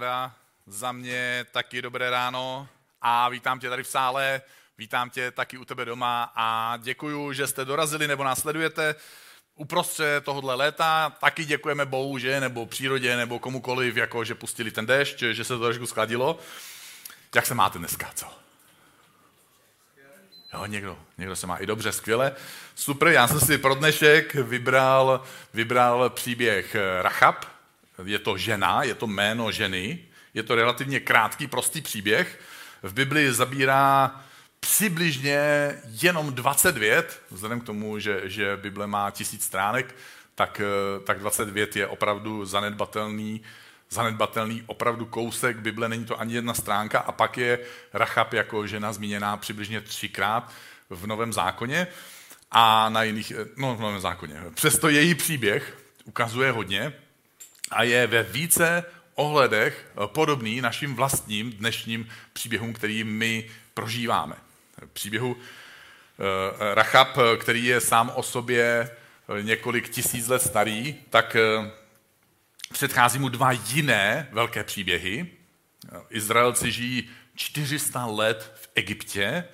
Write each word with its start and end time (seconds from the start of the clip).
Paráda, 0.00 0.32
za 0.66 0.92
mě 0.92 1.46
taky 1.52 1.82
dobré 1.82 2.10
ráno 2.10 2.68
a 3.02 3.28
vítám 3.28 3.60
tě 3.60 3.68
tady 3.68 3.82
v 3.82 3.88
sále, 3.88 4.42
vítám 4.78 5.10
tě 5.10 5.30
taky 5.30 5.58
u 5.58 5.64
tebe 5.64 5.84
doma 5.84 6.32
a 6.34 6.76
děkuju, 6.76 7.32
že 7.32 7.46
jste 7.46 7.64
dorazili 7.64 8.08
nebo 8.08 8.24
nás 8.24 8.40
sledujete 8.40 8.94
uprostřed 9.54 10.24
tohohle 10.24 10.54
léta. 10.54 11.16
Taky 11.20 11.44
děkujeme 11.44 11.86
Bohu, 11.86 12.18
že, 12.18 12.40
nebo 12.40 12.66
přírodě, 12.66 13.16
nebo 13.16 13.38
komukoliv, 13.38 13.96
jako 13.96 14.24
že 14.24 14.34
pustili 14.34 14.70
ten 14.70 14.86
déšť, 14.86 15.18
že 15.18 15.44
se 15.44 15.58
to 15.58 15.64
trošku 15.64 15.86
skladilo. 15.86 16.38
Jak 17.34 17.46
se 17.46 17.54
máte 17.54 17.78
dneska, 17.78 18.10
co? 18.14 18.26
Jo, 20.52 20.66
někdo, 20.66 20.98
někdo 21.18 21.36
se 21.36 21.46
má 21.46 21.56
i 21.56 21.66
dobře, 21.66 21.92
skvěle. 21.92 22.36
Super, 22.74 23.08
já 23.08 23.28
jsem 23.28 23.40
si 23.40 23.58
pro 23.58 23.74
dnešek 23.74 24.34
vybral, 24.34 25.24
vybral 25.54 26.10
příběh 26.10 26.76
Rachab, 27.02 27.49
je 28.04 28.18
to 28.18 28.36
žena, 28.36 28.82
je 28.82 28.94
to 28.94 29.06
jméno 29.06 29.52
ženy, 29.52 29.98
je 30.34 30.42
to 30.42 30.54
relativně 30.54 31.00
krátký, 31.00 31.46
prostý 31.46 31.80
příběh. 31.80 32.40
V 32.82 32.92
Biblii 32.92 33.32
zabírá 33.32 34.20
přibližně 34.60 35.40
jenom 35.84 36.34
20 36.34 36.76
vět, 36.76 37.22
vzhledem 37.30 37.60
k 37.60 37.64
tomu, 37.64 37.98
že, 37.98 38.20
že 38.24 38.56
Bible 38.56 38.86
má 38.86 39.10
tisíc 39.10 39.44
stránek, 39.44 39.94
tak, 40.34 40.60
tak 41.04 41.18
20 41.18 41.50
vět 41.50 41.76
je 41.76 41.86
opravdu 41.86 42.44
zanedbatelný, 42.44 43.42
zanedbatelný 43.90 44.62
opravdu 44.66 45.06
kousek 45.06 45.56
Bible, 45.56 45.88
není 45.88 46.04
to 46.04 46.20
ani 46.20 46.34
jedna 46.34 46.54
stránka 46.54 46.98
a 46.98 47.12
pak 47.12 47.38
je 47.38 47.58
Rachab 47.92 48.32
jako 48.32 48.66
žena 48.66 48.92
zmíněná 48.92 49.36
přibližně 49.36 49.80
třikrát 49.80 50.52
v 50.90 51.06
Novém 51.06 51.32
zákoně 51.32 51.86
a 52.50 52.88
na 52.88 53.02
jiných, 53.02 53.32
no 53.56 53.76
v 53.76 53.80
Novém 53.80 54.00
zákoně. 54.00 54.42
Přesto 54.54 54.88
její 54.88 55.14
příběh 55.14 55.78
ukazuje 56.04 56.50
hodně, 56.52 56.92
a 57.70 57.82
je 57.82 58.06
ve 58.06 58.22
více 58.22 58.84
ohledech 59.14 59.86
eh, 59.92 60.06
podobný 60.06 60.60
našim 60.60 60.94
vlastním 60.94 61.52
dnešním 61.52 62.08
příběhům, 62.32 62.72
který 62.72 63.04
my 63.04 63.50
prožíváme. 63.74 64.36
Příběhu 64.92 65.36
eh, 65.36 66.74
Rachab, 66.74 67.16
který 67.38 67.64
je 67.64 67.80
sám 67.80 68.12
o 68.14 68.22
sobě 68.22 68.90
eh, 69.38 69.42
několik 69.42 69.88
tisíc 69.88 70.28
let 70.28 70.42
starý, 70.42 70.94
tak 71.10 71.36
předchází 72.72 73.18
mu 73.18 73.28
dva 73.28 73.52
jiné 73.52 74.28
velké 74.32 74.64
příběhy. 74.64 75.26
Izraelci 76.10 76.72
žijí 76.72 77.10
400 77.34 78.06
let 78.06 78.52
v 78.62 78.68
Egyptě 78.74 79.44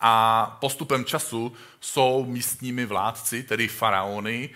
a 0.00 0.46
postupem 0.60 1.04
času 1.04 1.52
jsou 1.80 2.24
místními 2.24 2.86
vládci, 2.86 3.42
tedy 3.42 3.68
faraony, 3.68 4.50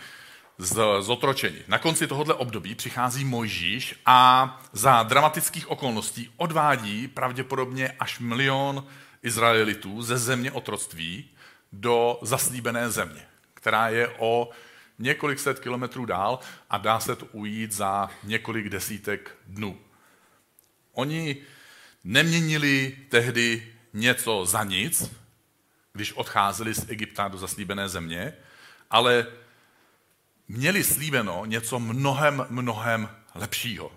z, 0.59 0.79
zotročení. 1.01 1.59
Na 1.69 1.79
konci 1.79 2.07
tohohle 2.07 2.35
období 2.35 2.75
přichází 2.75 3.25
Mojžíš 3.25 3.95
a 4.07 4.61
za 4.73 5.03
dramatických 5.03 5.71
okolností 5.71 6.33
odvádí 6.37 7.09
pravděpodobně 7.09 7.93
až 8.01 8.19
milion 8.19 8.87
Izraelitů 9.23 10.03
ze 10.03 10.19
země 10.19 10.53
otroctví 10.53 11.31
do 11.73 12.19
zaslíbené 12.23 12.91
země, 12.91 13.23
která 13.55 13.89
je 13.89 14.09
o 14.19 14.51
několik 14.99 15.39
set 15.39 15.59
kilometrů 15.59 16.05
dál 16.05 16.39
a 16.71 16.79
dá 16.79 17.01
se 17.01 17.17
to 17.17 17.27
ujít 17.27 17.73
za 17.73 18.11
několik 18.25 18.69
desítek 18.69 19.37
dnů. 19.47 19.79
Oni 20.93 21.37
neměnili 22.05 22.97
tehdy 23.09 23.73
něco 23.93 24.47
za 24.47 24.65
nic, 24.65 25.11
když 25.93 26.13
odcházeli 26.13 26.75
z 26.75 26.91
Egypta 26.91 27.29
do 27.29 27.39
zaslíbené 27.39 27.89
země, 27.89 28.33
ale 28.91 29.27
měli 30.49 30.85
slíbeno 30.85 31.45
něco 31.45 31.79
mnohem, 31.79 32.47
mnohem 32.51 33.09
lepšího. 33.35 33.93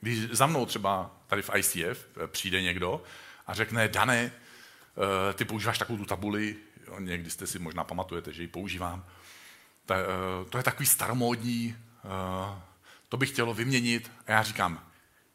Když 0.00 0.30
za 0.30 0.46
mnou 0.46 0.66
třeba 0.66 1.10
tady 1.26 1.42
v 1.42 1.50
ICF 1.56 2.06
přijde 2.26 2.62
někdo 2.62 3.02
a 3.46 3.54
řekne, 3.54 3.88
Dane, 3.88 4.32
eh, 4.32 5.34
ty 5.34 5.44
používáš 5.44 5.78
takovou 5.78 5.98
tu 5.98 6.04
tabuli, 6.04 6.56
někdy 6.98 7.30
jste 7.30 7.46
si 7.46 7.58
možná 7.58 7.84
pamatujete, 7.84 8.32
že 8.32 8.42
ji 8.42 8.48
používám, 8.48 9.04
eh, 9.90 9.94
to 10.50 10.58
je 10.58 10.64
takový 10.64 10.86
staromódní, 10.86 11.76
eh, 11.76 12.60
to 13.08 13.16
bych 13.16 13.30
chtělo 13.30 13.54
vyměnit. 13.54 14.10
A 14.26 14.32
já 14.32 14.42
říkám, 14.42 14.86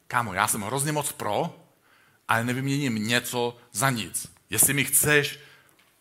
kámo, 0.08 0.34
já 0.34 0.48
jsem 0.48 0.62
hrozně 0.62 0.92
moc 0.92 1.12
pro, 1.12 1.60
ale 2.28 2.44
nevyměním 2.44 3.08
něco 3.08 3.58
za 3.72 3.90
nic. 3.90 4.32
Jestli 4.50 4.74
mi 4.74 4.86
chceš 4.86 5.40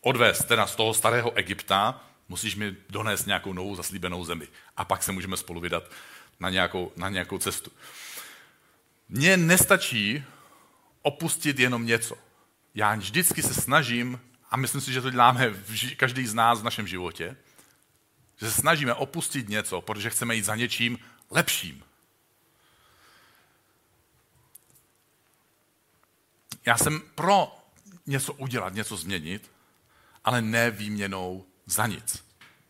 odvést 0.01 0.45
teda 0.45 0.67
z 0.67 0.75
toho 0.75 0.93
starého 0.93 1.33
Egypta, 1.33 2.06
musíš 2.29 2.55
mi 2.55 2.75
donést 2.89 3.27
nějakou 3.27 3.53
novou 3.53 3.75
zaslíbenou 3.75 4.25
zemi. 4.25 4.47
A 4.77 4.85
pak 4.85 5.03
se 5.03 5.11
můžeme 5.11 5.37
spolu 5.37 5.59
vydat 5.59 5.91
na 6.39 6.49
nějakou, 6.49 6.91
na 6.95 7.09
nějakou 7.09 7.37
cestu. 7.37 7.71
Mně 9.09 9.37
nestačí 9.37 10.23
opustit 11.01 11.59
jenom 11.59 11.85
něco. 11.85 12.17
Já 12.75 12.95
vždycky 12.95 13.43
se 13.43 13.53
snažím, 13.53 14.19
a 14.51 14.57
myslím 14.57 14.81
si, 14.81 14.93
že 14.93 15.01
to 15.01 15.09
děláme 15.09 15.53
každý 15.97 16.27
z 16.27 16.33
nás 16.33 16.61
v 16.61 16.63
našem 16.63 16.87
životě, 16.87 17.37
že 18.37 18.51
se 18.51 18.61
snažíme 18.61 18.93
opustit 18.93 19.49
něco, 19.49 19.81
protože 19.81 20.09
chceme 20.09 20.35
jít 20.35 20.45
za 20.45 20.55
něčím 20.55 20.99
lepším. 21.31 21.83
Já 26.65 26.77
jsem 26.77 27.01
pro 27.15 27.57
něco 28.05 28.33
udělat, 28.33 28.73
něco 28.73 28.97
změnit, 28.97 29.51
ale 30.23 30.41
ne 30.41 30.71
výměnou 30.71 31.45
za 31.67 31.87
nic. 31.87 32.23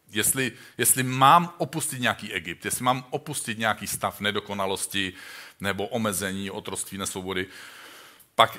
Jestli, 0.09 0.52
jestli 0.78 1.03
mám 1.03 1.53
opustit 1.58 2.00
nějaký 2.00 2.34
Egypt, 2.34 2.66
jestli 2.66 2.84
mám 2.84 3.06
opustit 3.09 3.59
nějaký 3.59 3.88
stav 3.88 4.19
nedokonalosti 4.19 5.13
nebo 5.59 5.88
omezení, 5.88 6.52
otroství, 6.52 6.97
nesvobody, 6.97 7.47
pak 8.35 8.58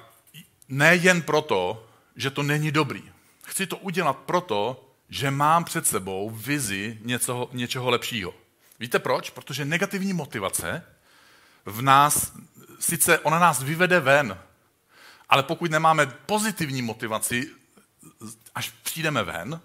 nejen 0.69 1.23
proto, 1.23 1.89
že 2.17 2.31
to 2.31 2.43
není 2.43 2.71
dobrý. 2.71 3.03
Chci 3.47 3.67
to 3.67 3.77
udělat 3.77 4.17
proto, 4.17 4.89
že 5.09 5.31
mám 5.31 5.65
před 5.65 5.87
sebou 5.87 6.31
vizi 6.31 6.99
něco, 7.03 7.51
něčeho 7.53 7.91
lepšího. 7.91 8.35
Víte 8.81 8.99
proč? 8.99 9.31
Protože 9.31 9.65
negativní 9.65 10.13
motivace 10.13 10.85
v 11.65 11.83
nás, 11.83 12.33
sice 12.81 13.19
ona 13.19 13.39
nás 13.39 13.63
vyvede 13.63 14.01
ven, 14.01 14.39
ale 15.29 15.43
pokud 15.43 15.71
nemáme 15.71 16.07
pozitivní 16.07 16.83
motivaci, 16.83 17.51
až 18.55 18.71
přijdeme 18.83 19.23
ven, 19.25 19.61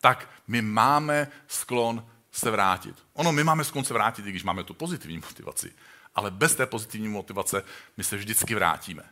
tak 0.00 0.30
my 0.46 0.62
máme 0.62 1.28
sklon 1.46 2.06
se 2.32 2.50
vrátit. 2.50 2.96
Ono, 3.12 3.32
my 3.32 3.44
máme 3.44 3.64
sklon 3.64 3.84
se 3.84 3.94
vrátit, 3.94 4.26
i 4.26 4.30
když 4.30 4.42
máme 4.42 4.64
tu 4.64 4.74
pozitivní 4.74 5.16
motivaci. 5.16 5.72
Ale 6.14 6.30
bez 6.30 6.54
té 6.54 6.66
pozitivní 6.66 7.08
motivace 7.08 7.64
my 7.96 8.04
se 8.04 8.16
vždycky 8.16 8.54
vrátíme. 8.54 9.02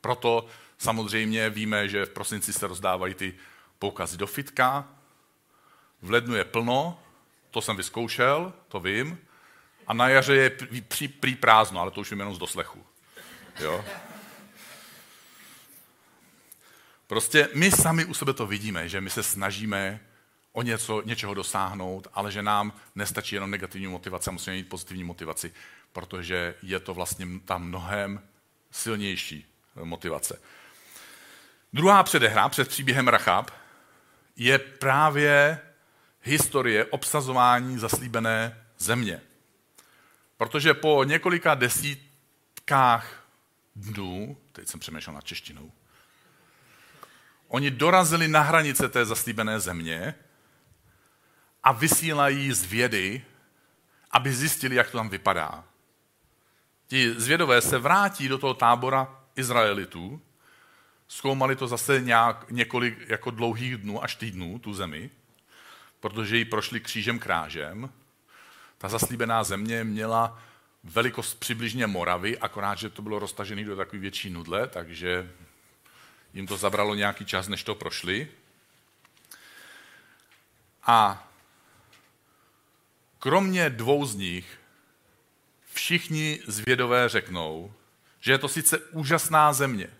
Proto 0.00 0.46
samozřejmě 0.78 1.50
víme, 1.50 1.88
že 1.88 2.06
v 2.06 2.10
prosinci 2.10 2.52
se 2.52 2.66
rozdávají 2.66 3.14
ty 3.14 3.34
poukazy 3.78 4.16
do 4.16 4.26
fitka, 4.26 4.88
v 6.02 6.10
lednu 6.10 6.34
je 6.34 6.44
plno, 6.44 7.00
to 7.50 7.60
jsem 7.60 7.76
vyzkoušel, 7.76 8.52
to 8.68 8.80
vím, 8.80 9.18
a 9.86 9.94
na 9.94 10.08
jaře 10.08 10.36
je 10.36 10.50
prý, 10.88 11.08
prý 11.08 11.34
prázdno, 11.34 11.80
ale 11.80 11.90
to 11.90 12.00
už 12.00 12.10
jenom 12.10 12.34
z 12.34 12.38
doslechu. 12.38 12.86
Jo? 13.60 13.84
Prostě 17.06 17.48
my 17.54 17.70
sami 17.70 18.04
u 18.04 18.14
sebe 18.14 18.34
to 18.34 18.46
vidíme, 18.46 18.88
že 18.88 19.00
my 19.00 19.10
se 19.10 19.22
snažíme 19.22 20.00
o 20.52 20.62
něco, 20.62 21.02
něčeho 21.04 21.34
dosáhnout, 21.34 22.08
ale 22.14 22.32
že 22.32 22.42
nám 22.42 22.72
nestačí 22.94 23.34
jenom 23.34 23.50
negativní 23.50 23.86
motivace, 23.86 24.30
musíme 24.30 24.56
mít 24.56 24.68
pozitivní 24.68 25.04
motivaci, 25.04 25.52
protože 25.92 26.54
je 26.62 26.80
to 26.80 26.94
vlastně 26.94 27.26
ta 27.44 27.58
mnohem 27.58 28.22
silnější 28.70 29.46
motivace. 29.82 30.40
Druhá 31.72 32.02
předehra 32.02 32.48
před 32.48 32.68
příběhem 32.68 33.08
Rachab 33.08 33.50
je 34.36 34.58
právě 34.58 35.60
historie 36.22 36.84
obsazování 36.84 37.78
zaslíbené 37.78 38.64
země. 38.78 39.20
Protože 40.36 40.74
po 40.74 41.04
několika 41.04 41.54
desítkách 41.54 43.24
dnů, 43.76 44.36
teď 44.52 44.68
jsem 44.68 44.80
přemýšlel 44.80 45.14
nad 45.14 45.24
češtinou, 45.24 45.72
oni 47.48 47.70
dorazili 47.70 48.28
na 48.28 48.40
hranice 48.40 48.88
té 48.88 49.04
zaslíbené 49.04 49.60
země 49.60 50.14
a 51.64 51.72
vysílají 51.72 52.52
zvědy, 52.52 53.24
aby 54.10 54.32
zjistili, 54.32 54.74
jak 54.74 54.90
to 54.90 54.98
tam 54.98 55.08
vypadá. 55.08 55.64
Ti 56.86 57.14
zvědové 57.20 57.60
se 57.60 57.78
vrátí 57.78 58.28
do 58.28 58.38
toho 58.38 58.54
tábora 58.54 59.20
Izraelitů, 59.36 60.20
zkoumali 61.08 61.56
to 61.56 61.66
zase 61.66 62.00
nějak, 62.00 62.50
několik 62.50 63.08
jako 63.08 63.30
dlouhých 63.30 63.76
dnů 63.76 64.04
až 64.04 64.14
týdnů, 64.14 64.58
tu 64.58 64.74
zemi, 64.74 65.10
protože 66.00 66.36
ji 66.36 66.44
prošli 66.44 66.80
křížem 66.80 67.18
krážem. 67.18 67.92
Ta 68.78 68.88
zaslíbená 68.88 69.44
země 69.44 69.84
měla 69.84 70.42
velikost 70.84 71.34
přibližně 71.34 71.86
Moravy, 71.86 72.38
akorát, 72.38 72.78
že 72.78 72.90
to 72.90 73.02
bylo 73.02 73.18
roztažené 73.18 73.64
do 73.64 73.76
takové 73.76 73.98
větší 73.98 74.30
nudle, 74.30 74.66
takže 74.66 75.30
jim 76.34 76.46
to 76.46 76.56
zabralo 76.56 76.94
nějaký 76.94 77.24
čas, 77.24 77.48
než 77.48 77.64
to 77.64 77.74
prošli. 77.74 78.28
A 80.86 81.29
Kromě 83.20 83.70
dvou 83.70 84.06
z 84.06 84.14
nich 84.14 84.60
všichni 85.72 86.40
zvědové 86.46 87.08
řeknou, 87.08 87.74
že 88.20 88.32
je 88.32 88.38
to 88.38 88.48
sice 88.48 88.78
úžasná 88.78 89.52
země, 89.52 89.90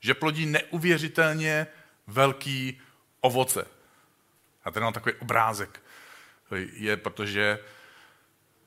že 0.00 0.14
plodí 0.14 0.46
neuvěřitelně 0.46 1.66
velký 2.06 2.80
ovoce. 3.20 3.66
A 4.64 4.70
ten 4.70 4.82
mám 4.82 4.92
takový 4.92 5.14
obrázek. 5.14 5.82
Je, 6.72 6.96
protože 6.96 7.58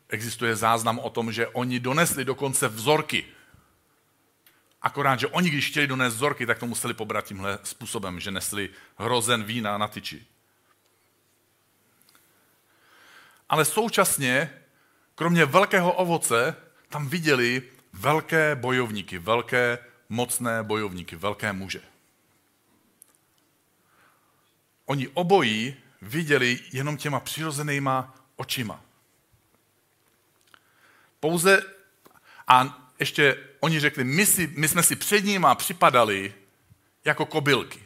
existuje 0.10 0.56
záznam 0.56 1.00
o 1.00 1.10
tom, 1.10 1.32
že 1.32 1.48
oni 1.48 1.80
donesli 1.80 2.26
dokonce 2.26 2.68
vzorky. 2.68 3.26
Akorát, 4.82 5.20
že 5.20 5.28
oni, 5.28 5.50
když 5.50 5.70
chtěli 5.70 5.88
donést 5.88 6.16
vzorky, 6.16 6.46
tak 6.46 6.60
to 6.60 6.68
museli 6.68 6.94
pobrat 6.94 7.26
tímhle 7.26 7.60
způsobem, 7.64 8.20
že 8.20 8.32
nesli 8.32 8.70
hrozen 8.98 9.44
vína 9.44 9.78
na 9.78 9.88
tyči. 9.88 10.26
Ale 13.50 13.66
současně, 13.66 14.54
kromě 15.16 15.46
velkého 15.46 15.94
ovoce, 15.94 16.56
tam 16.90 17.08
viděli 17.08 17.64
velké 17.94 18.56
bojovníky, 18.56 19.18
velké 19.18 19.80
mocné 20.10 20.64
bojovníky, 20.64 21.16
velké 21.16 21.54
muže. 21.54 21.82
Oni 24.86 25.08
obojí 25.08 25.76
viděli 26.02 26.60
jenom 26.72 26.98
těma 26.98 27.20
přirozenýma 27.20 28.16
očima. 28.36 28.82
Pouze, 31.20 31.64
a 32.48 32.88
ještě 33.00 33.38
oni 33.60 33.80
řekli, 33.80 34.04
my, 34.04 34.26
si, 34.26 34.54
my 34.56 34.68
jsme 34.68 34.84
si 34.84 34.96
před 34.96 35.26
nima 35.26 35.56
připadali 35.56 36.34
jako 37.06 37.26
kobylky. 37.26 37.86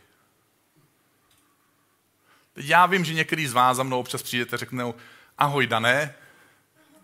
Já 2.55 2.85
vím, 2.85 3.05
že 3.05 3.13
některý 3.13 3.47
z 3.47 3.53
vás 3.53 3.77
za 3.77 3.83
mnou 3.83 3.99
občas 3.99 4.23
přijdete 4.23 4.55
a 4.55 4.59
řeknou, 4.59 4.95
ahoj 5.37 5.67
Dané, 5.67 6.15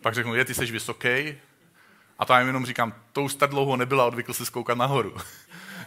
pak 0.01 0.15
řeknou, 0.15 0.33
je, 0.33 0.45
ty 0.45 0.53
jsi 0.53 0.65
vysoký, 0.65 1.37
a 2.19 2.39
jim 2.39 2.47
jenom 2.47 2.65
říkám, 2.65 2.93
to 3.13 3.23
už 3.23 3.35
tak 3.35 3.49
dlouho 3.49 3.77
nebyla, 3.77 4.05
odvykl 4.05 4.33
se 4.33 4.45
skoukat 4.45 4.77
nahoru. 4.77 5.17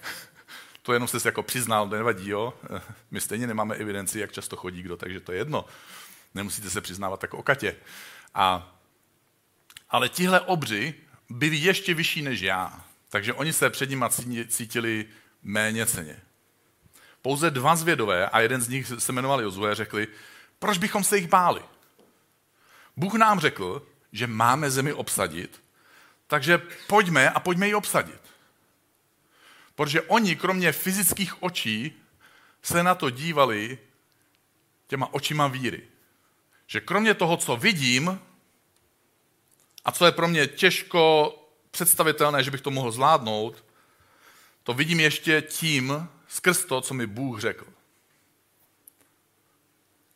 to 0.83 0.93
jenom 0.93 1.09
se 1.09 1.29
jako 1.29 1.43
přiznal, 1.43 1.89
to 1.89 1.97
nevadí, 1.97 2.29
jo. 2.29 2.55
My 3.11 3.21
stejně 3.21 3.47
nemáme 3.47 3.75
evidenci, 3.75 4.21
jak 4.21 4.33
často 4.33 4.57
chodí 4.57 4.83
kdo, 4.83 4.97
takže 4.97 5.21
to 5.21 5.33
je 5.33 5.39
jedno. 5.39 5.65
Nemusíte 6.35 6.71
se 6.71 6.81
přiznávat 6.81 7.21
tak 7.21 7.35
o 7.35 7.43
Katě. 7.43 7.77
A, 8.35 8.77
ale 9.91 10.09
tihle 10.09 10.41
obři 10.41 10.95
byli 11.31 11.57
ještě 11.57 11.95
vyšší 11.95 12.23
než 12.23 12.41
já, 12.41 12.85
takže 13.09 13.35
oni 13.35 13.53
se 13.53 13.71
před 13.71 13.91
nimi 13.91 14.05
cítili 14.49 15.07
méně 15.43 15.87
ceně. 15.87 16.21
Pouze 17.23 17.51
dva 17.51 17.77
zvědové, 17.77 18.29
a 18.29 18.41
jeden 18.41 18.61
z 18.61 18.69
nich 18.69 18.93
se 18.99 19.13
jmenoval 19.13 19.41
Jozue, 19.41 19.75
řekli, 19.75 20.09
proč 20.59 20.79
bychom 20.79 21.05
se 21.05 21.17
jich 21.17 21.29
báli? 21.29 21.63
Bůh 22.97 23.15
nám 23.15 23.41
řekl, 23.41 23.87
že 24.13 24.27
máme 24.27 24.71
zemi 24.71 24.93
obsadit, 24.93 25.63
takže 26.27 26.59
pojďme 26.87 27.31
a 27.31 27.41
pojďme 27.41 27.67
ji 27.67 27.75
obsadit. 27.75 28.21
Protože 29.75 30.03
oni, 30.03 30.37
kromě 30.37 30.73
fyzických 30.73 31.43
očí, 31.43 31.93
se 32.63 32.83
na 32.83 32.95
to 32.95 33.11
dívali 33.11 33.79
těma 34.87 35.15
očima 35.15 35.47
víry. 35.49 35.83
Že 36.67 36.81
kromě 36.81 37.15
toho, 37.15 37.37
co 37.37 37.57
vidím, 37.57 38.21
a 39.85 39.93
co 39.93 40.07
je 40.07 40.13
pro 40.13 40.29
mě 40.29 40.47
těžko 40.47 41.35
představitelné, 41.71 42.45
že 42.45 42.51
bych 42.51 42.61
to 42.61 42.71
mohl 42.71 42.91
zvládnout, 42.91 43.65
to 44.63 44.75
vidím 44.75 45.01
ještě 45.01 45.43
tím, 45.43 46.09
skrz 46.29 46.65
to, 46.65 46.81
co 46.81 46.95
mi 46.95 47.07
Bůh 47.07 47.41
řekl. 47.41 47.67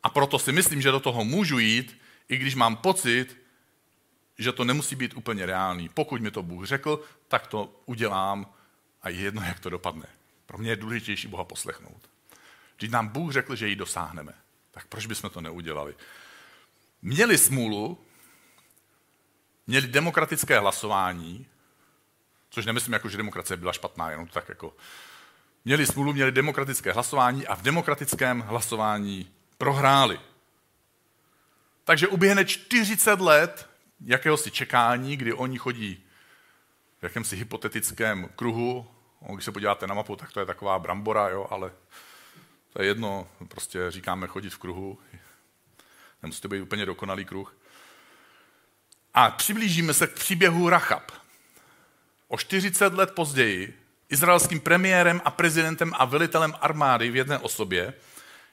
A 0.02 0.08
proto 0.08 0.38
si 0.38 0.52
myslím, 0.52 0.82
že 0.82 0.90
do 0.90 1.00
toho 1.00 1.24
můžu 1.24 1.58
jít, 1.58 1.98
i 2.28 2.36
když 2.36 2.54
mám 2.54 2.76
pocit, 2.76 3.36
že 4.38 4.52
to 4.52 4.64
nemusí 4.64 4.96
být 4.96 5.14
úplně 5.14 5.46
reálný. 5.46 5.88
Pokud 5.88 6.20
mi 6.20 6.30
to 6.30 6.42
Bůh 6.42 6.66
řekl, 6.66 7.02
tak 7.28 7.46
to 7.46 7.82
udělám 7.86 8.46
a 9.02 9.08
je 9.08 9.16
jedno, 9.16 9.42
jak 9.42 9.60
to 9.60 9.70
dopadne. 9.70 10.06
Pro 10.46 10.58
mě 10.58 10.70
je 10.70 10.76
důležitější 10.76 11.28
Boha 11.28 11.44
poslechnout. 11.44 12.10
Když 12.78 12.90
nám 12.90 13.08
Bůh 13.08 13.32
řekl, 13.32 13.56
že 13.56 13.68
ji 13.68 13.76
dosáhneme, 13.76 14.34
tak 14.70 14.86
proč 14.86 15.06
bychom 15.06 15.30
to 15.30 15.40
neudělali? 15.40 15.94
Měli 17.02 17.38
smůlu, 17.38 17.98
měli 19.66 19.86
demokratické 19.86 20.58
hlasování, 20.58 21.46
což 22.50 22.66
nemyslím 22.66 22.92
jako, 22.92 23.08
že 23.08 23.16
demokracie 23.16 23.56
byla 23.56 23.72
špatná, 23.72 24.10
jenom 24.10 24.26
tak 24.26 24.48
jako... 24.48 24.76
Měli 25.64 25.86
smůlu, 25.86 26.12
měli 26.12 26.32
demokratické 26.32 26.92
hlasování 26.92 27.46
a 27.46 27.54
v 27.54 27.62
demokratickém 27.62 28.40
hlasování 28.40 29.30
prohráli. 29.58 30.20
Takže 31.86 32.08
uběhne 32.08 32.44
40 32.44 33.20
let 33.20 33.68
jakéhosi 34.00 34.50
čekání, 34.50 35.16
kdy 35.16 35.32
oni 35.32 35.58
chodí 35.58 36.04
v 37.00 37.02
jakémsi 37.02 37.36
hypotetickém 37.36 38.28
kruhu. 38.36 38.86
Když 39.32 39.44
se 39.44 39.52
podíváte 39.52 39.86
na 39.86 39.94
mapu, 39.94 40.16
tak 40.16 40.32
to 40.32 40.40
je 40.40 40.46
taková 40.46 40.78
brambora, 40.78 41.28
jo, 41.28 41.46
ale 41.50 41.72
to 42.72 42.82
je 42.82 42.88
jedno, 42.88 43.28
prostě 43.48 43.90
říkáme 43.90 44.26
chodit 44.26 44.50
v 44.50 44.58
kruhu. 44.58 44.98
Nemusí 46.22 46.40
to 46.40 46.48
být 46.48 46.60
úplně 46.60 46.86
dokonalý 46.86 47.24
kruh. 47.24 47.56
A 49.14 49.30
přiblížíme 49.30 49.94
se 49.94 50.06
k 50.06 50.14
příběhu 50.14 50.68
Rachab. 50.68 51.12
O 52.28 52.38
40 52.38 52.94
let 52.94 53.14
později 53.14 53.80
izraelským 54.08 54.60
premiérem 54.60 55.20
a 55.24 55.30
prezidentem 55.30 55.92
a 55.96 56.04
velitelem 56.04 56.54
armády 56.60 57.10
v 57.10 57.16
jedné 57.16 57.38
osobě 57.38 57.94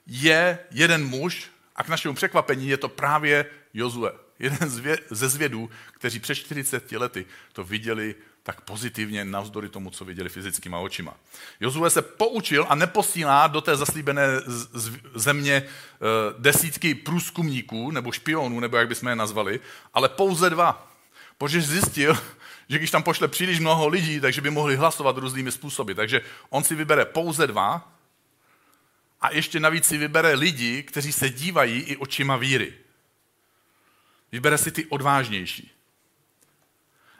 je 0.07 0.59
jeden 0.71 1.05
muž, 1.05 1.52
a 1.75 1.83
k 1.83 1.87
našemu 1.87 2.13
překvapení 2.13 2.67
je 2.67 2.77
to 2.77 2.89
právě 2.89 3.45
Jozue. 3.73 4.11
Jeden 4.39 4.69
ze 5.09 5.29
zvědů, 5.29 5.69
kteří 5.93 6.19
před 6.19 6.35
40 6.35 6.91
lety 6.91 7.25
to 7.53 7.63
viděli 7.63 8.15
tak 8.43 8.61
pozitivně 8.61 9.25
navzdory 9.25 9.69
tomu, 9.69 9.89
co 9.89 10.05
viděli 10.05 10.29
fyzickýma 10.29 10.79
očima. 10.79 11.13
Jozue 11.59 11.89
se 11.89 12.01
poučil 12.01 12.65
a 12.69 12.75
neposílá 12.75 13.47
do 13.47 13.61
té 13.61 13.75
zaslíbené 13.75 14.23
země 15.15 15.63
eh, 15.63 15.67
desítky 16.37 16.95
průzkumníků 16.95 17.91
nebo 17.91 18.11
špionů, 18.11 18.59
nebo 18.59 18.77
jak 18.77 18.87
bychom 18.87 19.09
je 19.09 19.15
nazvali, 19.15 19.59
ale 19.93 20.09
pouze 20.09 20.49
dva. 20.49 20.91
Protože 21.37 21.61
zjistil, 21.61 22.17
že 22.69 22.77
když 22.77 22.91
tam 22.91 23.03
pošle 23.03 23.27
příliš 23.27 23.59
mnoho 23.59 23.87
lidí, 23.87 24.19
takže 24.19 24.41
by 24.41 24.49
mohli 24.49 24.75
hlasovat 24.75 25.17
různými 25.17 25.51
způsoby. 25.51 25.93
Takže 25.93 26.21
on 26.49 26.63
si 26.63 26.75
vybere 26.75 27.05
pouze 27.05 27.47
dva 27.47 27.93
a 29.23 29.33
ještě 29.33 29.59
navíc 29.59 29.85
si 29.85 29.97
vybere 29.97 30.33
lidi, 30.33 30.83
kteří 30.83 31.11
se 31.11 31.29
dívají 31.29 31.79
i 31.81 31.97
očima 31.97 32.37
víry. 32.37 32.73
Vybere 34.31 34.57
si 34.57 34.71
ty 34.71 34.85
odvážnější. 34.85 35.71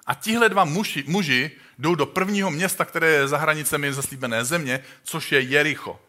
A 0.06 0.14
tihle 0.14 0.50
dva 0.50 0.66
muži, 0.66 1.04
muži 1.08 1.52
jdou 1.80 1.96
do 1.96 2.06
prvního 2.06 2.52
města, 2.52 2.86
které 2.86 3.08
je 3.08 3.28
za 3.28 3.38
hranicemi 3.38 3.94
zaslíbené 3.94 4.46
země, 4.46 4.84
což 5.04 5.32
je 5.32 5.42
Jericho. 5.42 6.02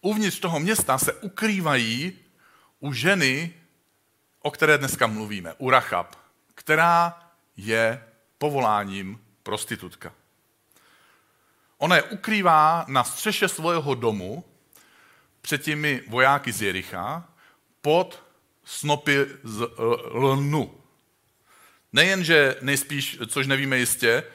Uvnitř 0.00 0.38
toho 0.38 0.60
města 0.60 0.98
se 0.98 1.12
ukrývají 1.12 2.18
u 2.80 2.92
ženy, 2.92 3.54
o 4.42 4.50
které 4.50 4.78
dneska 4.78 5.06
mluvíme, 5.06 5.54
u 5.58 5.70
Rachab, 5.70 6.16
která 6.54 7.22
je 7.56 8.04
povoláním 8.38 9.20
prostitutka. 9.42 10.14
Ona 11.78 11.96
je 11.96 12.02
ukrývá 12.02 12.84
na 12.88 13.04
střeše 13.04 13.48
svého 13.48 13.94
domu 13.94 14.44
před 15.40 15.62
těmi 15.62 16.02
vojáky 16.08 16.52
z 16.52 16.62
Jericha 16.62 17.28
pod 17.80 18.22
snopy 18.64 19.26
z 19.44 19.62
eh, 19.62 19.66
lnu. 20.12 20.74
Nejenže 21.92 22.56
nejspíš, 22.60 23.18
což 23.26 23.46
nevíme 23.46 23.78
jistě, 23.78 24.08
eh, 24.08 24.26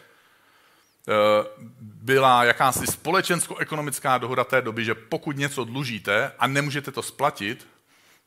byla 1.81 2.43
jakási 2.43 2.87
společensko-ekonomická 2.87 4.17
dohoda 4.17 4.43
té 4.43 4.61
doby, 4.61 4.85
že 4.85 4.95
pokud 4.95 5.37
něco 5.37 5.63
dlužíte 5.63 6.31
a 6.39 6.47
nemůžete 6.47 6.91
to 6.91 7.01
splatit, 7.01 7.67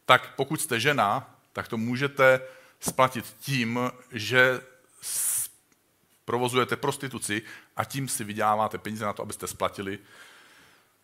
tak 0.04 0.34
pokud 0.36 0.60
jste 0.60 0.80
žena, 0.80 1.36
tak 1.52 1.68
to 1.68 1.76
můžete 1.76 2.40
splatit 2.80 3.36
tím, 3.40 3.80
že 4.12 4.60
provozujete 6.24 6.76
prostituci 6.76 7.42
a 7.76 7.84
tím 7.84 8.08
si 8.08 8.24
vyděláváte 8.24 8.78
peníze 8.78 9.04
na 9.04 9.12
to, 9.12 9.22
abyste 9.22 9.46
splatili 9.46 9.98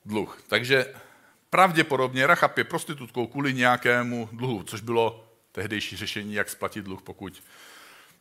dluh. 0.05 0.43
Takže 0.49 0.95
pravděpodobně 1.51 2.27
Rachab 2.27 2.59
je 2.59 2.65
prostitutkou 2.65 3.27
kvůli 3.27 3.55
nějakému 3.55 4.29
dluhu, 4.33 4.63
což 4.63 4.81
bylo 4.81 5.29
tehdejší 5.53 5.97
řešení, 5.97 6.35
jak 6.35 6.51
splatit 6.51 6.85
dluh, 6.85 7.03
pokud 7.03 7.43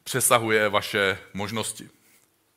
přesahuje 0.03 0.69
vaše 0.69 1.17
možnosti. 1.33 1.89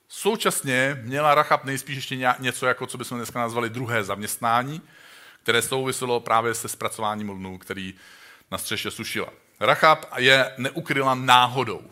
Současně 0.08 1.00
měla 1.02 1.34
Rachab 1.34 1.64
nejspíš 1.64 1.96
ještě 1.96 2.34
něco, 2.38 2.66
jako 2.66 2.86
co 2.86 2.98
bychom 2.98 3.18
dneska 3.18 3.38
nazvali 3.38 3.70
druhé 3.70 4.04
zaměstnání, 4.04 4.82
které 5.42 5.62
souviselo 5.62 6.20
právě 6.20 6.54
se 6.54 6.68
zpracováním 6.68 7.30
lnu, 7.30 7.58
který 7.58 7.94
na 8.50 8.58
střeše 8.58 8.90
sušila. 8.90 9.28
Rachab 9.60 10.04
je 10.16 10.54
neukryla 10.56 11.14
náhodou. 11.14 11.90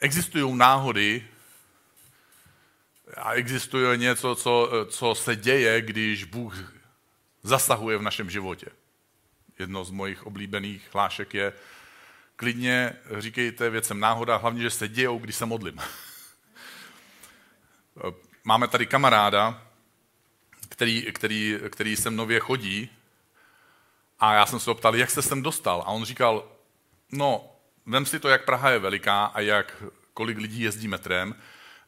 Existují 0.00 0.56
náhody 0.56 1.28
a 3.16 3.32
existuje 3.32 3.96
něco, 3.96 4.34
co, 4.34 4.70
co 4.88 5.14
se 5.14 5.36
děje, 5.36 5.82
když 5.82 6.24
Bůh 6.24 6.72
zasahuje 7.42 7.98
v 7.98 8.02
našem 8.02 8.30
životě. 8.30 8.66
Jedno 9.58 9.84
z 9.84 9.90
mojich 9.90 10.26
oblíbených 10.26 10.88
hlášek 10.92 11.34
je, 11.34 11.52
klidně 12.36 12.96
říkejte 13.18 13.70
věcem 13.70 14.00
náhoda, 14.00 14.36
hlavně, 14.36 14.62
že 14.62 14.70
se 14.70 14.88
dějou, 14.88 15.18
když 15.18 15.36
se 15.36 15.46
modlím. 15.46 15.80
Máme 18.44 18.68
tady 18.68 18.86
kamaráda, 18.86 19.62
který, 20.68 21.02
který, 21.12 21.58
který 21.70 21.96
sem 21.96 22.16
nově 22.16 22.40
chodí 22.40 22.90
a 24.18 24.34
já 24.34 24.46
jsem 24.46 24.60
se 24.60 24.70
ho 24.70 24.74
ptal, 24.74 24.96
jak 24.96 25.10
se 25.10 25.22
sem 25.22 25.42
dostal. 25.42 25.82
A 25.86 25.86
on 25.86 26.04
říkal, 26.04 26.52
no, 27.12 27.52
vem 27.86 28.06
si 28.06 28.20
to, 28.20 28.28
jak 28.28 28.44
Praha 28.44 28.70
je 28.70 28.78
veliká 28.78 29.24
a 29.24 29.40
jak 29.40 29.82
kolik 30.14 30.38
lidí 30.38 30.60
jezdí 30.60 30.88
metrem. 30.88 31.34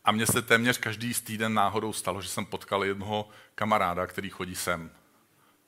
A 0.04 0.12
mně 0.12 0.26
se 0.26 0.42
téměř 0.42 0.78
každý 0.78 1.14
z 1.14 1.20
týden 1.20 1.54
náhodou 1.54 1.92
stalo, 1.92 2.22
že 2.22 2.28
jsem 2.28 2.46
potkal 2.46 2.84
jednoho 2.84 3.28
kamaráda, 3.54 4.06
který 4.06 4.30
chodí 4.30 4.54
sem 4.54 4.90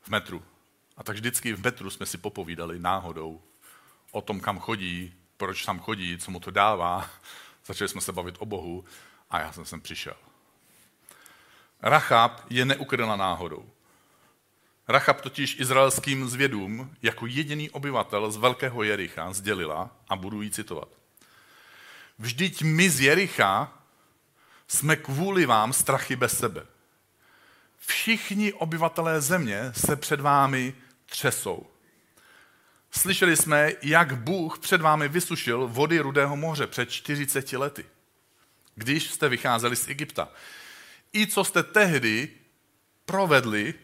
v 0.00 0.08
metru. 0.08 0.42
A 0.96 1.02
tak 1.02 1.16
vždycky 1.16 1.52
v 1.52 1.64
metru 1.64 1.90
jsme 1.90 2.06
si 2.06 2.18
popovídali 2.18 2.78
náhodou 2.78 3.42
o 4.10 4.20
tom, 4.20 4.40
kam 4.40 4.58
chodí, 4.58 5.14
proč 5.36 5.64
tam 5.64 5.78
chodí, 5.78 6.18
co 6.18 6.30
mu 6.30 6.40
to 6.40 6.50
dává. 6.50 7.10
Začali 7.66 7.88
jsme 7.88 8.00
se 8.00 8.12
bavit 8.12 8.34
o 8.38 8.46
Bohu 8.46 8.84
a 9.30 9.40
já 9.40 9.52
jsem 9.52 9.64
sem 9.64 9.80
přišel. 9.80 10.14
Rachab 11.82 12.44
je 12.50 12.64
neukryla 12.64 13.16
náhodou. 13.16 13.70
Rachab 14.88 15.20
totiž 15.20 15.60
izraelským 15.60 16.28
zvědům 16.28 16.96
jako 17.02 17.26
jediný 17.26 17.70
obyvatel 17.70 18.30
z 18.30 18.36
velkého 18.36 18.82
Jericha 18.82 19.32
sdělila, 19.32 19.90
a 20.08 20.16
budu 20.16 20.42
jí 20.42 20.50
citovat. 20.50 20.88
Vždyť 22.18 22.62
my 22.62 22.90
z 22.90 23.00
Jericha 23.00 23.79
jsme 24.70 24.96
kvůli 24.96 25.46
vám 25.46 25.72
strachy 25.72 26.16
bez 26.16 26.38
sebe. 26.38 26.66
Všichni 27.78 28.52
obyvatelé 28.52 29.20
země 29.20 29.72
se 29.74 29.96
před 29.96 30.20
vámi 30.20 30.74
třesou. 31.06 31.66
Slyšeli 32.90 33.36
jsme, 33.36 33.72
jak 33.82 34.16
Bůh 34.16 34.58
před 34.58 34.80
vámi 34.80 35.08
vysušil 35.08 35.68
vody 35.68 35.98
Rudého 35.98 36.36
moře 36.36 36.66
před 36.66 36.90
40 36.90 37.52
lety, 37.52 37.86
když 38.74 39.10
jste 39.10 39.28
vycházeli 39.28 39.76
z 39.76 39.88
Egypta. 39.88 40.28
I 41.12 41.26
co 41.26 41.44
jste 41.44 41.62
tehdy 41.62 42.28
provedli 43.04 43.74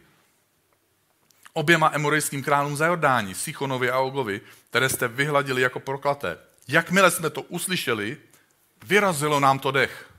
oběma 1.52 1.90
emorejským 1.95 2.43
králům 2.43 2.76
za 2.76 2.87
Jordání, 2.87 3.35
Sichonovi 3.35 3.90
a 3.90 3.99
Ogovi, 3.99 4.40
které 4.71 4.88
jste 4.88 5.09
vyhladili 5.09 5.62
jako 5.62 5.81
proklaté. 5.81 6.38
Jakmile 6.69 7.11
jsme 7.11 7.31
to 7.31 7.43
uslyšeli, 7.43 8.16
vyrazilo 8.85 9.40
nám 9.40 9.59
to 9.59 9.71
dech. 9.71 10.15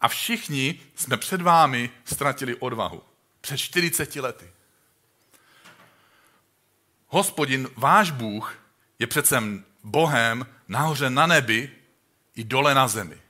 A 0.00 0.08
všichni 0.08 0.80
jsme 0.94 1.16
před 1.16 1.42
vámi 1.42 1.90
ztratili 2.04 2.54
odvahu. 2.54 3.02
Před 3.40 3.56
40 3.56 4.16
lety. 4.16 4.50
Hospodin, 7.08 7.68
váš 7.76 8.10
Bůh, 8.10 8.54
je 8.98 9.06
přece 9.06 9.42
Bohem 9.84 10.46
nahoře 10.68 11.10
na 11.10 11.26
nebi 11.26 11.70
i 12.34 12.44
dole 12.44 12.74
na 12.74 12.88
zemi. 12.88 13.20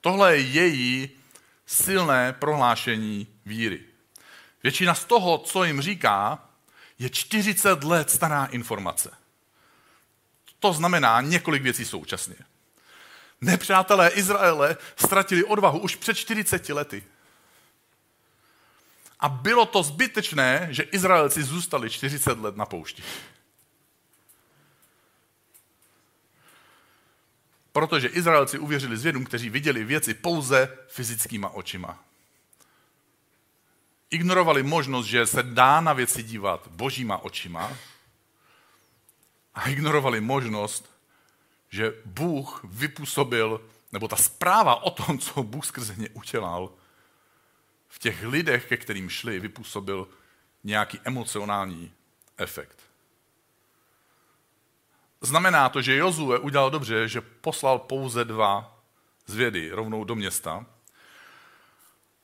Tohle 0.00 0.36
je 0.36 0.42
její 0.42 1.10
silné 1.66 2.32
prohlášení 2.32 3.26
víry. 3.46 3.80
Většina 4.62 4.94
z 4.94 5.04
toho, 5.04 5.38
co 5.38 5.64
jim 5.64 5.80
říká, 5.80 6.48
je 6.98 7.10
40 7.10 7.84
let 7.84 8.10
stará 8.10 8.44
informace. 8.44 9.10
To 10.58 10.72
znamená 10.72 11.20
několik 11.20 11.62
věcí 11.62 11.84
současně. 11.84 12.36
Nepřátelé 13.44 14.08
Izraele 14.08 14.76
ztratili 14.96 15.44
odvahu 15.44 15.78
už 15.78 15.96
před 15.96 16.14
40 16.14 16.68
lety. 16.68 17.04
A 19.20 19.28
bylo 19.28 19.66
to 19.66 19.82
zbytečné, 19.82 20.68
že 20.70 20.82
Izraelci 20.82 21.42
zůstali 21.42 21.90
40 21.90 22.38
let 22.38 22.56
na 22.56 22.66
poušti. 22.66 23.02
Protože 27.72 28.08
Izraelci 28.08 28.58
uvěřili 28.58 28.96
zvědům, 28.96 29.24
kteří 29.24 29.50
viděli 29.50 29.84
věci 29.84 30.14
pouze 30.14 30.78
fyzickýma 30.88 31.48
očima. 31.48 31.98
Ignorovali 34.10 34.62
možnost, 34.62 35.06
že 35.06 35.26
se 35.26 35.42
dá 35.42 35.80
na 35.80 35.92
věci 35.92 36.22
dívat 36.22 36.68
božíma 36.68 37.16
očima 37.16 37.72
a 39.54 39.68
ignorovali 39.68 40.20
možnost, 40.20 40.93
že 41.74 41.94
Bůh 42.04 42.60
vypůsobil, 42.64 43.60
nebo 43.92 44.08
ta 44.08 44.16
zpráva 44.16 44.82
o 44.82 44.90
tom, 44.90 45.18
co 45.18 45.42
Bůh 45.42 45.66
skrze 45.66 45.94
ně 45.96 46.08
udělal, 46.08 46.70
v 47.88 47.98
těch 47.98 48.22
lidech, 48.22 48.66
ke 48.66 48.76
kterým 48.76 49.10
šli, 49.10 49.40
vypůsobil 49.40 50.08
nějaký 50.64 51.00
emocionální 51.04 51.92
efekt. 52.36 52.78
Znamená 55.20 55.68
to, 55.68 55.82
že 55.82 55.96
Jozue 55.96 56.38
udělal 56.38 56.70
dobře, 56.70 57.08
že 57.08 57.20
poslal 57.20 57.78
pouze 57.78 58.24
dva 58.24 58.82
zvědy 59.26 59.70
rovnou 59.70 60.04
do 60.04 60.14
města 60.14 60.66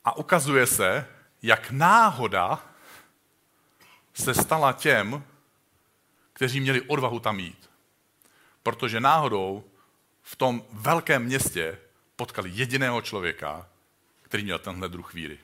a 0.05 0.17
ukazuje 0.17 0.67
se, 0.67 1.07
jak 1.41 1.71
náhoda 1.71 2.63
se 4.13 4.33
stala 4.33 4.73
těm, 4.73 5.23
kteří 6.33 6.59
měli 6.59 6.81
odvahu 6.81 7.19
tam 7.19 7.39
jít. 7.39 7.70
Protože 8.63 8.99
náhodou 8.99 9.63
v 10.21 10.35
tom 10.35 10.65
velkém 10.71 11.23
městě 11.23 11.79
potkali 12.15 12.51
jediného 12.53 13.01
člověka, 13.01 13.67
který 14.21 14.43
měl 14.43 14.59
tenhle 14.59 14.89
druh 14.89 15.13
víry. 15.13 15.39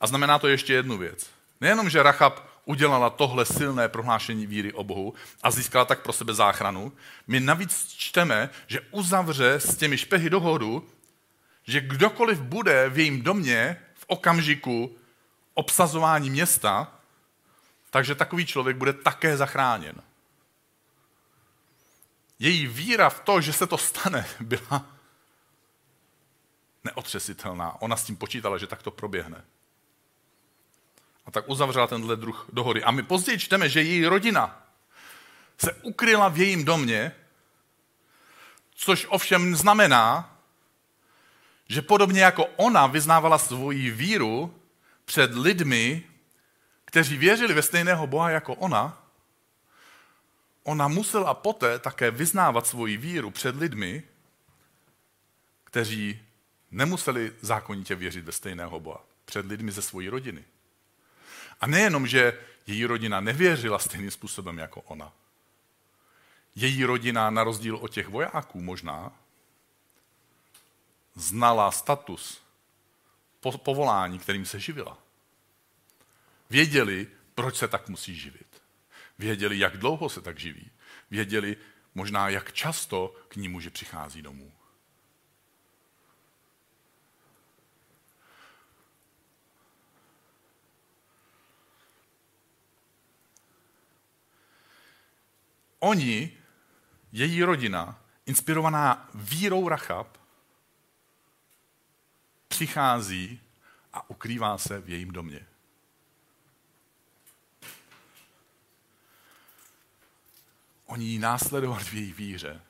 A 0.00 0.06
znamená 0.06 0.38
to 0.38 0.48
ještě 0.48 0.72
jednu 0.72 0.98
věc. 0.98 1.30
Nejenom, 1.60 1.90
že 1.90 2.02
Rachab 2.02 2.50
udělala 2.64 3.10
tohle 3.10 3.46
silné 3.46 3.88
prohlášení 3.88 4.46
víry 4.46 4.72
o 4.72 4.84
Bohu 4.84 5.14
a 5.42 5.50
získala 5.50 5.84
tak 5.84 6.02
pro 6.02 6.12
sebe 6.12 6.34
záchranu, 6.34 6.92
my 7.26 7.40
navíc 7.40 7.94
čteme, 7.96 8.50
že 8.66 8.80
uzavře 8.90 9.54
s 9.54 9.76
těmi 9.76 9.98
špehy 9.98 10.30
dohodu, 10.30 10.88
že 11.64 11.80
kdokoliv 11.80 12.40
bude 12.40 12.88
v 12.88 12.98
jejím 12.98 13.22
domě 13.22 13.80
v 13.94 14.04
okamžiku 14.06 14.96
obsazování 15.54 16.30
města, 16.30 16.92
takže 17.90 18.14
takový 18.14 18.46
člověk 18.46 18.76
bude 18.76 18.92
také 18.92 19.36
zachráněn. 19.36 20.02
Její 22.38 22.66
víra 22.66 23.10
v 23.10 23.20
to, 23.20 23.40
že 23.40 23.52
se 23.52 23.66
to 23.66 23.78
stane, 23.78 24.26
byla 24.40 24.86
neotřesitelná. 26.84 27.82
Ona 27.82 27.96
s 27.96 28.04
tím 28.04 28.16
počítala, 28.16 28.58
že 28.58 28.66
tak 28.66 28.82
to 28.82 28.90
proběhne. 28.90 29.44
A 31.26 31.30
tak 31.30 31.48
uzavřela 31.48 31.86
tenhle 31.86 32.16
druh 32.16 32.46
dohody. 32.52 32.84
A 32.84 32.90
my 32.90 33.02
později 33.02 33.38
čteme, 33.38 33.68
že 33.68 33.82
její 33.82 34.06
rodina 34.06 34.62
se 35.58 35.72
ukryla 35.72 36.28
v 36.28 36.38
jejím 36.38 36.64
domě, 36.64 37.12
což 38.74 39.06
ovšem 39.10 39.56
znamená, 39.56 40.36
že 41.68 41.82
podobně 41.82 42.22
jako 42.22 42.46
ona 42.56 42.86
vyznávala 42.86 43.38
svoji 43.38 43.90
víru 43.90 44.59
před 45.10 45.34
lidmi, 45.34 46.02
kteří 46.84 47.16
věřili 47.16 47.54
ve 47.54 47.62
stejného 47.62 48.06
Boha 48.06 48.30
jako 48.30 48.54
ona, 48.54 49.02
ona 50.62 50.88
musela 50.88 51.34
poté 51.34 51.78
také 51.78 52.10
vyznávat 52.10 52.66
svoji 52.66 52.96
víru 52.96 53.30
před 53.30 53.56
lidmi, 53.56 54.02
kteří 55.64 56.22
nemuseli 56.70 57.32
zákonitě 57.40 57.94
věřit 57.94 58.24
ve 58.24 58.32
stejného 58.32 58.80
Boha. 58.80 59.04
Před 59.24 59.46
lidmi 59.46 59.72
ze 59.72 59.82
své 59.82 60.10
rodiny. 60.10 60.44
A 61.60 61.66
nejenom, 61.66 62.06
že 62.06 62.38
její 62.66 62.84
rodina 62.84 63.20
nevěřila 63.20 63.78
stejným 63.78 64.10
způsobem 64.10 64.58
jako 64.58 64.80
ona. 64.80 65.12
Její 66.54 66.84
rodina, 66.84 67.30
na 67.30 67.44
rozdíl 67.44 67.76
od 67.76 67.88
těch 67.88 68.08
vojáků 68.08 68.60
možná, 68.60 69.12
znala 71.14 71.70
status, 71.70 72.49
povolání, 73.40 74.18
kterým 74.18 74.46
se 74.46 74.60
živila. 74.60 74.98
Věděli, 76.50 77.06
proč 77.34 77.56
se 77.56 77.68
tak 77.68 77.88
musí 77.88 78.14
živit. 78.14 78.62
Věděli, 79.18 79.58
jak 79.58 79.76
dlouho 79.76 80.08
se 80.08 80.20
tak 80.20 80.38
živí. 80.38 80.70
Věděli 81.10 81.56
možná, 81.94 82.28
jak 82.28 82.52
často 82.52 83.14
k 83.28 83.36
ní 83.36 83.48
muži 83.48 83.70
přichází 83.70 84.22
domů. 84.22 84.52
oni, 95.80 96.38
její 97.12 97.42
rodina, 97.42 98.02
inspirovaná 98.26 99.10
vírou 99.14 99.68
Rachab, 99.68 100.19
přichází 102.50 103.40
a 103.92 104.10
ukrývá 104.10 104.58
se 104.58 104.80
v 104.80 104.88
jejím 104.88 105.10
domě. 105.12 105.46
Oni 110.86 111.06
ji 111.06 111.18
následovali 111.18 111.84
v 111.84 111.94
její 111.94 112.12
víře. 112.12 112.60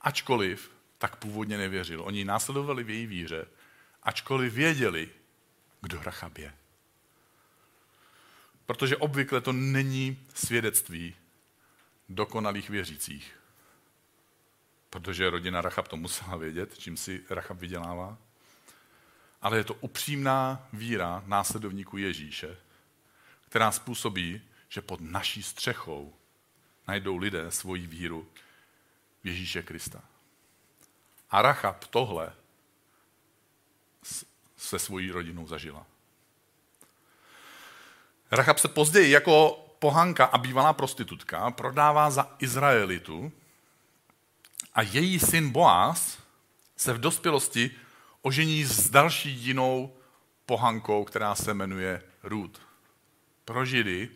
Ačkoliv 0.00 0.70
tak 0.98 1.16
původně 1.16 1.58
nevěřil. 1.58 2.02
Oni 2.02 2.18
ji 2.18 2.24
následovali 2.24 2.84
v 2.84 2.90
její 2.90 3.06
víře 3.06 3.46
ačkoliv 4.04 4.52
věděli, 4.52 5.10
kdo 5.80 6.02
Rachab 6.02 6.38
je. 6.38 6.54
Protože 8.66 8.96
obvykle 8.96 9.40
to 9.40 9.52
není 9.52 10.26
svědectví 10.34 11.16
dokonalých 12.08 12.70
věřících. 12.70 13.36
Protože 14.94 15.30
rodina 15.30 15.60
Rachab 15.60 15.88
to 15.88 15.96
musela 15.96 16.36
vědět, 16.36 16.78
čím 16.78 16.96
si 16.96 17.24
Rachab 17.30 17.58
vydělává. 17.58 18.18
Ale 19.42 19.56
je 19.56 19.64
to 19.64 19.74
upřímná 19.74 20.68
víra 20.72 21.22
následovníků 21.26 21.96
Ježíše, 21.96 22.56
která 23.48 23.70
způsobí, 23.70 24.42
že 24.68 24.80
pod 24.80 25.00
naší 25.00 25.42
střechou 25.42 26.14
najdou 26.88 27.16
lidé 27.16 27.50
svoji 27.50 27.86
víru 27.86 28.28
v 29.24 29.26
Ježíše 29.26 29.62
Krista. 29.62 30.02
A 31.30 31.42
Rachab 31.42 31.84
tohle 31.84 32.32
se 34.56 34.78
svojí 34.78 35.10
rodinou 35.10 35.46
zažila. 35.46 35.86
Rachab 38.30 38.58
se 38.58 38.68
později 38.68 39.10
jako 39.10 39.50
pohanka 39.78 40.24
a 40.24 40.38
bývalá 40.38 40.72
prostitutka 40.72 41.50
prodává 41.50 42.10
za 42.10 42.36
Izraelitu 42.38 43.32
a 44.74 44.82
její 44.82 45.18
syn 45.18 45.50
Boaz 45.50 46.18
se 46.76 46.92
v 46.92 47.00
dospělosti 47.00 47.70
ožení 48.22 48.64
s 48.64 48.90
další 48.90 49.30
jinou 49.30 49.96
pohankou, 50.46 51.04
která 51.04 51.34
se 51.34 51.54
jmenuje 51.54 52.02
Ruth. 52.22 52.60
Pro 53.44 53.64
Židy 53.64 54.08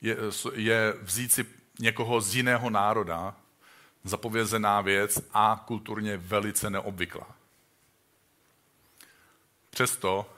je, 0.00 0.16
je 0.54 0.94
vzít 1.02 1.32
si 1.32 1.46
někoho 1.78 2.20
z 2.20 2.34
jiného 2.34 2.70
národa 2.70 3.36
zapovězená 4.04 4.80
věc 4.80 5.20
a 5.34 5.64
kulturně 5.66 6.16
velice 6.16 6.70
neobvyklá. 6.70 7.26
Přesto 9.70 10.34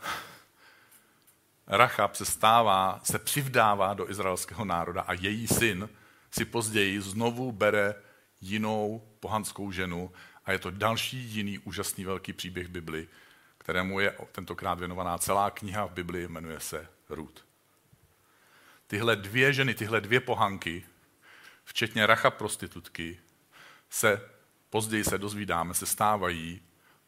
Rachab 1.67 2.15
se 2.15 2.25
stává, 2.25 3.01
se 3.03 3.19
přivdává 3.19 3.95
do 3.95 4.11
izraelského 4.11 4.65
národa 4.65 5.03
a 5.03 5.13
její 5.13 5.49
syn 5.49 5.89
si 6.31 6.45
později 6.45 7.01
znovu 7.01 7.53
bere 7.53 7.95
jinou 8.41 9.10
pohanskou 9.21 9.73
ženu 9.73 10.13
a 10.45 10.53
je 10.53 10.59
to 10.59 10.71
další 10.71 11.19
jiný 11.19 11.59
úžasný 11.59 12.05
velký 12.05 12.33
příběh 12.33 12.69
Bibli, 12.69 13.09
kterému 13.59 14.01
je 14.01 14.17
tentokrát 14.33 14.79
věnovaná 14.79 15.19
celá 15.19 15.51
kniha 15.51 15.87
v 15.87 15.93
Biblii, 15.93 16.29
jmenuje 16.29 16.61
se 16.61 16.89
Ruth. 17.09 17.45
Tyhle 18.87 19.17
dvě 19.17 19.53
ženy, 19.53 19.75
tyhle 19.75 20.01
dvě 20.01 20.21
pohanky, 20.21 20.85
včetně 21.65 22.07
Racha 22.07 22.31
prostitutky, 22.31 23.21
se 23.91 24.31
později 24.71 25.05
se 25.05 25.19
dozvídáme, 25.19 25.75
se 25.75 25.87
stávají 25.87 26.63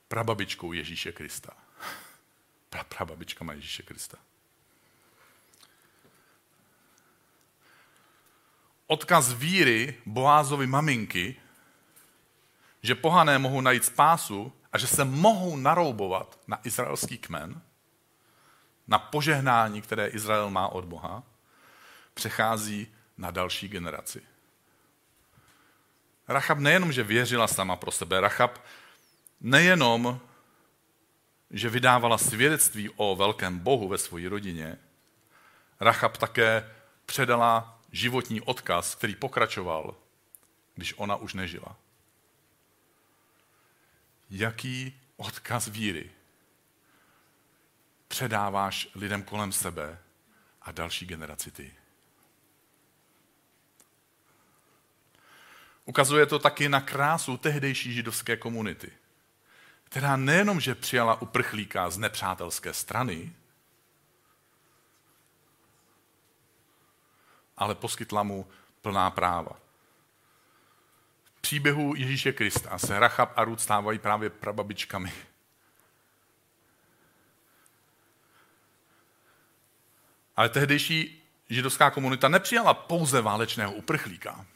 prababičkou 0.09 0.73
Ježíše 0.73 1.13
Krista. 1.13 1.53
Pra, 2.71 2.85
prababičkama 2.85 3.53
Ježíše 3.53 3.83
Krista. 3.83 4.19
Odkaz 8.87 9.33
víry 9.33 9.95
Boázovi 10.07 10.67
maminky, 10.67 11.37
že 12.83 12.95
pohané 12.95 13.39
mohou 13.39 13.61
najít 13.61 13.85
spásu 13.85 14.53
a 14.73 14.79
že 14.79 14.87
se 14.87 15.05
mohou 15.05 15.57
naroubovat 15.57 16.39
na 16.47 16.61
izraelský 16.65 17.19
kmen, 17.19 17.63
na 18.89 18.99
požehnání, 18.99 19.83
které 19.83 20.07
Izrael 20.07 20.51
má 20.51 20.69
od 20.69 20.85
Boha, 20.85 21.23
přechází 22.15 22.87
na 23.19 23.31
další 23.31 23.69
generaci. 23.69 24.23
Rachab 26.29 26.59
nejenom, 26.59 26.93
že 26.93 27.03
věřila 27.03 27.49
sama 27.49 27.77
pro 27.77 27.91
sebe, 27.91 28.21
Rachab 28.21 28.59
nejenom, 29.41 30.21
že 31.51 31.71
vydávala 31.71 32.19
svědectví 32.19 32.91
o 32.97 33.17
velkém 33.17 33.59
Bohu 33.59 33.89
ve 33.89 33.99
své 33.99 34.29
rodině, 34.29 34.79
Rachab 35.81 36.17
také 36.17 36.71
předala 37.07 37.81
životní 37.93 38.41
odkaz, 38.41 38.95
který 38.95 39.15
pokračoval, 39.15 39.95
když 40.75 40.95
ona 40.97 41.17
už 41.17 41.35
nežila. 41.35 41.77
Jaký 44.35 45.01
odkaz 45.17 45.69
víry 45.69 46.11
předáváš 48.09 48.89
lidem 48.95 49.23
kolem 49.23 49.53
sebe 49.53 49.99
a 50.63 50.73
další 50.73 51.07
generaci 51.07 51.51
ty? 51.51 51.75
Ukazuje 55.85 56.27
to 56.27 56.39
taky 56.39 56.69
na 56.69 56.81
krásu 56.81 57.37
tehdejší 57.37 57.95
židovské 57.95 58.37
komunity, 58.37 58.93
která 59.85 60.17
nejenom, 60.17 60.61
že 60.61 60.75
přijala 60.75 61.23
uprchlíka 61.23 61.91
z 61.91 61.99
nepřátelské 61.99 62.75
strany, 62.75 63.35
ale 67.57 67.75
poskytla 67.75 68.23
mu 68.23 68.47
plná 68.83 69.11
práva. 69.11 69.62
Příběhu 71.53 71.95
Ježíše 71.95 72.33
Krista 72.33 72.79
se 72.79 72.99
Rachab 72.99 73.33
a 73.37 73.45
Rud 73.45 73.61
stávají 73.61 73.99
právě 73.99 74.31
prababičkami. 74.31 75.13
Ale 80.37 80.49
tehdejší 80.49 81.23
židovská 81.51 81.91
komunita 81.91 82.29
nepřijala 82.29 82.75
pouze 82.75 83.21
válečného 83.21 83.73
uprchlíka 83.73 84.47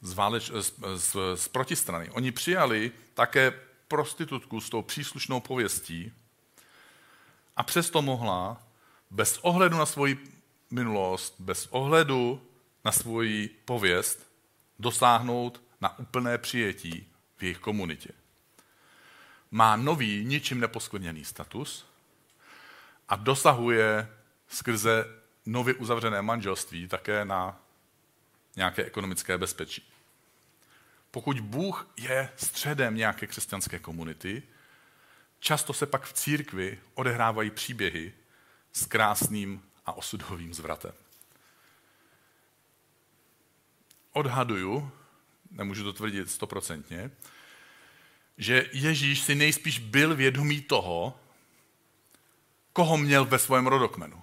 z, 0.00 0.12
váleč, 0.12 0.50
z, 0.50 0.72
z, 0.94 1.16
z 1.34 1.48
protistrany. 1.48 2.10
Oni 2.10 2.32
přijali 2.32 2.92
také 3.14 3.52
prostitutku 3.88 4.60
s 4.60 4.70
tou 4.70 4.82
příslušnou 4.82 5.40
pověstí 5.40 6.12
a 7.56 7.62
přesto 7.62 8.02
mohla 8.02 8.62
bez 9.10 9.38
ohledu 9.42 9.76
na 9.76 9.86
svoji 9.86 10.18
minulost, 10.70 11.34
bez 11.38 11.68
ohledu 11.70 12.42
na 12.84 12.92
svoji 12.92 13.48
pověst, 13.48 14.26
dosáhnout 14.78 15.65
na 15.80 15.98
úplné 15.98 16.38
přijetí 16.38 17.08
v 17.36 17.42
jejich 17.42 17.58
komunitě. 17.58 18.10
Má 19.50 19.76
nový, 19.76 20.24
ničím 20.24 20.60
neposkvrněný 20.60 21.24
status 21.24 21.86
a 23.08 23.16
dosahuje 23.16 24.08
skrze 24.48 25.04
nově 25.46 25.74
uzavřené 25.74 26.22
manželství 26.22 26.88
také 26.88 27.24
na 27.24 27.60
nějaké 28.56 28.84
ekonomické 28.84 29.38
bezpečí. 29.38 29.92
Pokud 31.10 31.40
Bůh 31.40 31.88
je 31.96 32.30
středem 32.36 32.94
nějaké 32.94 33.26
křesťanské 33.26 33.78
komunity, 33.78 34.42
často 35.40 35.72
se 35.72 35.86
pak 35.86 36.04
v 36.04 36.12
církvi 36.12 36.80
odehrávají 36.94 37.50
příběhy 37.50 38.12
s 38.72 38.86
krásným 38.86 39.62
a 39.86 39.92
osudovým 39.92 40.54
zvratem. 40.54 40.92
Odhaduju, 44.12 44.92
nemůžu 45.50 45.84
to 45.84 45.92
tvrdit 45.92 46.30
stoprocentně, 46.30 47.10
že 48.38 48.70
Ježíš 48.72 49.20
si 49.20 49.34
nejspíš 49.34 49.78
byl 49.78 50.16
vědomý 50.16 50.60
toho, 50.60 51.20
koho 52.72 52.96
měl 52.98 53.24
ve 53.24 53.38
svém 53.38 53.66
rodokmenu. 53.66 54.22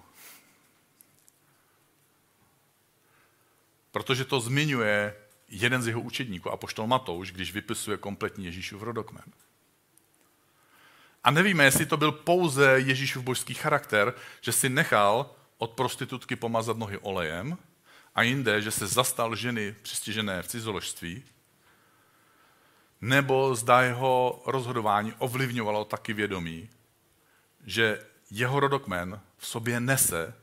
Protože 3.90 4.24
to 4.24 4.40
zmiňuje 4.40 5.16
jeden 5.48 5.82
z 5.82 5.86
jeho 5.86 6.00
učedníků, 6.00 6.50
apoštol 6.50 6.86
Matouš, 6.86 7.32
když 7.32 7.52
vypisuje 7.52 7.96
kompletní 7.96 8.44
Ježíšův 8.44 8.82
rodokmen. 8.82 9.24
A 11.24 11.30
nevíme, 11.30 11.64
jestli 11.64 11.86
to 11.86 11.96
byl 11.96 12.12
pouze 12.12 12.80
Ježíšův 12.80 13.24
božský 13.24 13.54
charakter, 13.54 14.14
že 14.40 14.52
si 14.52 14.68
nechal 14.68 15.34
od 15.58 15.70
prostitutky 15.70 16.36
pomazat 16.36 16.76
nohy 16.76 16.98
olejem 16.98 17.58
a 18.14 18.22
jinde, 18.22 18.62
že 18.62 18.70
se 18.70 18.86
zastal 18.86 19.36
ženy 19.36 19.74
přistižené 19.82 20.42
v 20.42 20.48
cizoložství, 20.48 21.24
nebo 23.00 23.54
zda 23.54 23.82
jeho 23.82 24.42
rozhodování 24.46 25.12
ovlivňovalo 25.18 25.84
taky 25.84 26.12
vědomí, 26.12 26.70
že 27.66 28.06
jeho 28.30 28.60
rodokmen 28.60 29.20
v 29.38 29.46
sobě 29.46 29.80
nese 29.80 30.34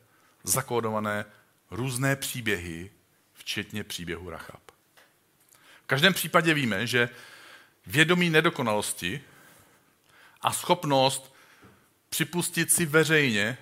zakódované 0.43 1.25
různé 1.71 2.15
příběhy, 2.15 2.91
včetně 3.33 3.83
příběhu 3.83 4.29
Rachab. 4.29 4.71
V 5.83 5.87
každém 5.87 6.13
případě 6.13 6.53
víme, 6.53 6.87
že 6.87 7.09
vědomí 7.87 8.29
nedokonalosti 8.29 9.21
a 10.41 10.53
schopnost 10.53 11.35
připustit 12.09 12.71
si 12.71 12.85
veřejně, 12.85 13.57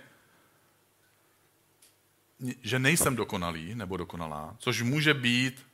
že 2.61 2.79
nejsem 2.79 3.15
dokonalý 3.15 3.75
nebo 3.75 3.97
dokonalá, 3.97 4.55
což 4.59 4.81
může 4.81 5.13
být 5.13 5.65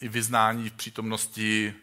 i 0.00 0.08
vyznání 0.08 0.70
v 0.70 0.72
přítomnosti 0.72 1.74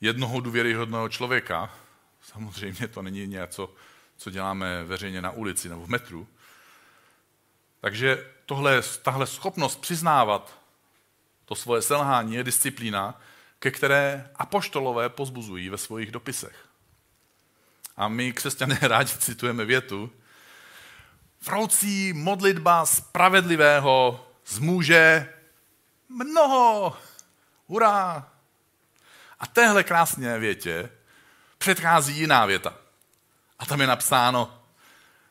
jednoho 0.00 0.40
důvěryhodného 0.40 1.08
člověka. 1.08 1.74
Samozřejmě 2.22 2.88
to 2.88 3.02
není 3.02 3.26
něco, 3.26 3.74
co 4.16 4.30
děláme 4.30 4.84
veřejně 4.84 5.22
na 5.22 5.30
ulici 5.30 5.68
nebo 5.68 5.86
v 5.86 5.88
metru. 5.88 6.28
Takže 7.80 8.30
tohle, 8.46 8.82
tahle 9.02 9.26
schopnost 9.26 9.80
přiznávat 9.80 10.58
to 11.44 11.54
svoje 11.54 11.82
selhání 11.82 12.34
je 12.34 12.44
disciplína, 12.44 13.20
ke 13.58 13.70
které 13.70 14.30
apoštolové 14.36 15.08
pozbuzují 15.08 15.68
ve 15.68 15.78
svých 15.78 16.10
dopisech. 16.10 16.68
A 17.96 18.08
my 18.08 18.32
křesťané 18.32 18.78
rádi 18.82 19.12
citujeme 19.18 19.64
větu. 19.64 20.12
Vroucí 21.40 22.12
modlitba 22.12 22.86
spravedlivého 22.86 24.26
zmůže 24.46 25.34
mnoho. 26.08 26.96
Hurá! 27.66 28.32
A 29.38 29.46
téhle 29.46 29.84
krásné 29.84 30.38
větě 30.38 30.90
předchází 31.58 32.18
jiná 32.18 32.46
věta. 32.46 32.74
A 33.58 33.66
tam 33.66 33.80
je 33.80 33.86
napsáno, 33.86 34.62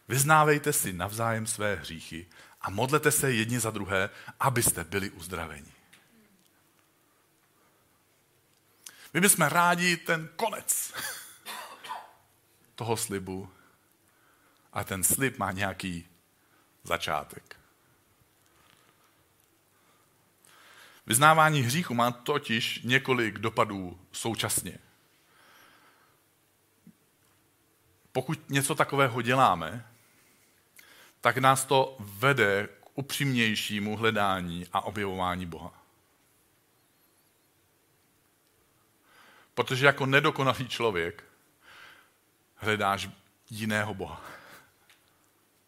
vyznávejte 0.07 0.73
si 0.73 0.93
navzájem 0.93 1.47
své 1.47 1.75
hříchy 1.75 2.27
a 2.61 2.69
modlete 2.69 3.11
se 3.11 3.31
jedni 3.31 3.59
za 3.59 3.71
druhé, 3.71 4.09
abyste 4.39 4.83
byli 4.83 5.09
uzdraveni. 5.09 5.71
My 9.13 9.21
bychom 9.21 9.45
rádi 9.45 9.97
ten 9.97 10.29
konec 10.35 10.93
toho 12.75 12.97
slibu, 12.97 13.49
a 14.77 14.83
ten 14.83 15.03
slib 15.03 15.37
má 15.37 15.51
nějaký 15.51 16.07
začátek. 16.83 17.59
Vyznávání 21.05 21.61
hříchu 21.61 21.93
má 21.93 22.11
totiž 22.11 22.79
několik 22.83 23.37
dopadů 23.37 23.99
současně. 24.11 24.79
Pokud 28.11 28.49
něco 28.49 28.75
takového 28.75 29.21
děláme, 29.21 29.87
tak 31.21 31.37
nás 31.37 31.65
to 31.65 31.97
vede 31.99 32.67
k 32.67 32.85
upřímnějšímu 32.93 33.97
hledání 33.97 34.67
a 34.73 34.81
objevování 34.81 35.45
Boha. 35.45 35.83
Protože 39.53 39.85
jako 39.85 40.05
nedokonalý 40.05 40.67
člověk 40.67 41.23
hledáš 42.55 43.09
jiného 43.49 43.93
Boha. 43.93 44.36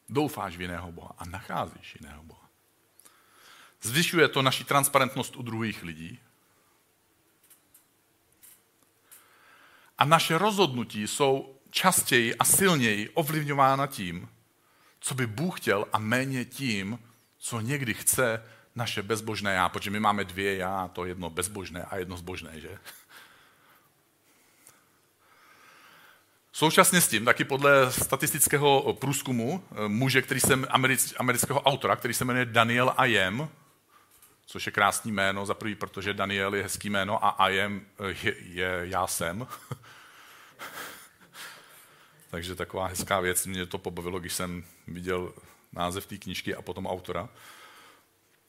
Doufáš 0.09 0.57
v 0.57 0.61
jiného 0.61 0.91
Boha 0.91 1.15
a 1.17 1.25
nacházíš 1.25 1.97
jiného 1.99 2.23
Boha. 2.23 2.49
Zvyšuje 3.81 4.27
to 4.27 4.41
naši 4.41 4.63
transparentnost 4.63 5.35
u 5.35 5.41
druhých 5.41 5.83
lidí. 5.83 6.19
A 9.97 10.05
naše 10.05 10.37
rozhodnutí 10.37 11.07
jsou 11.07 11.55
častěji 11.69 12.35
a 12.35 12.43
silněji 12.43 13.09
ovlivňována 13.09 13.87
tím, 13.87 14.29
co 14.99 15.15
by 15.15 15.27
Bůh 15.27 15.59
chtěl 15.59 15.85
a 15.93 15.99
méně 15.99 16.45
tím, 16.45 16.99
co 17.37 17.59
někdy 17.59 17.93
chce 17.93 18.43
naše 18.75 19.03
bezbožné 19.03 19.53
já, 19.53 19.69
protože 19.69 19.91
my 19.91 19.99
máme 19.99 20.25
dvě 20.25 20.55
já, 20.55 20.87
to 20.87 21.05
jedno 21.05 21.29
bezbožné 21.29 21.83
a 21.83 21.97
jedno 21.97 22.17
zbožné, 22.17 22.59
že? 22.59 22.79
Současně 26.59 27.01
s 27.01 27.07
tím, 27.07 27.25
taky 27.25 27.43
podle 27.43 27.91
statistického 27.91 28.93
průzkumu 28.93 29.63
eh, 29.71 29.87
muže, 29.87 30.21
který 30.21 30.39
se, 30.39 30.53
americ, 30.53 31.13
amerického 31.17 31.61
autora, 31.61 31.95
který 31.95 32.13
se 32.13 32.25
jmenuje 32.25 32.45
Daniel 32.45 32.93
Ayem, 32.97 33.49
což 34.45 34.65
je 34.65 34.71
krásný 34.71 35.11
jméno, 35.11 35.45
za 35.45 35.53
prvý, 35.53 35.75
protože 35.75 36.13
Daniel 36.13 36.55
je 36.55 36.63
hezký 36.63 36.89
jméno 36.89 37.25
a 37.25 37.29
Ayem 37.29 37.81
eh, 37.99 38.15
je, 38.23 38.35
je 38.39 38.81
já 38.83 39.07
jsem. 39.07 39.47
Takže 42.31 42.55
taková 42.55 42.87
hezká 42.87 43.19
věc, 43.19 43.45
mě 43.45 43.65
to 43.65 43.77
pobavilo, 43.77 44.19
když 44.19 44.33
jsem 44.33 44.63
viděl 44.87 45.33
název 45.73 46.05
té 46.05 46.17
knížky 46.17 46.55
a 46.55 46.61
potom 46.61 46.87
autora. 46.87 47.29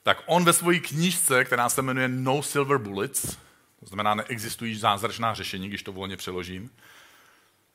Tak 0.03 0.23
on 0.27 0.45
ve 0.45 0.53
své 0.53 0.79
knížce, 0.79 1.45
která 1.45 1.69
se 1.69 1.83
jmenuje 1.83 2.09
No 2.09 2.43
Silver 2.43 2.79
Bullets, 2.79 3.37
to 3.81 3.87
znamená 3.87 4.15
neexistují 4.15 4.75
zázračná 4.77 5.35
řešení, 5.35 5.69
když 5.69 5.83
to 5.83 5.93
volně 5.93 6.17
přeložím, 6.17 6.71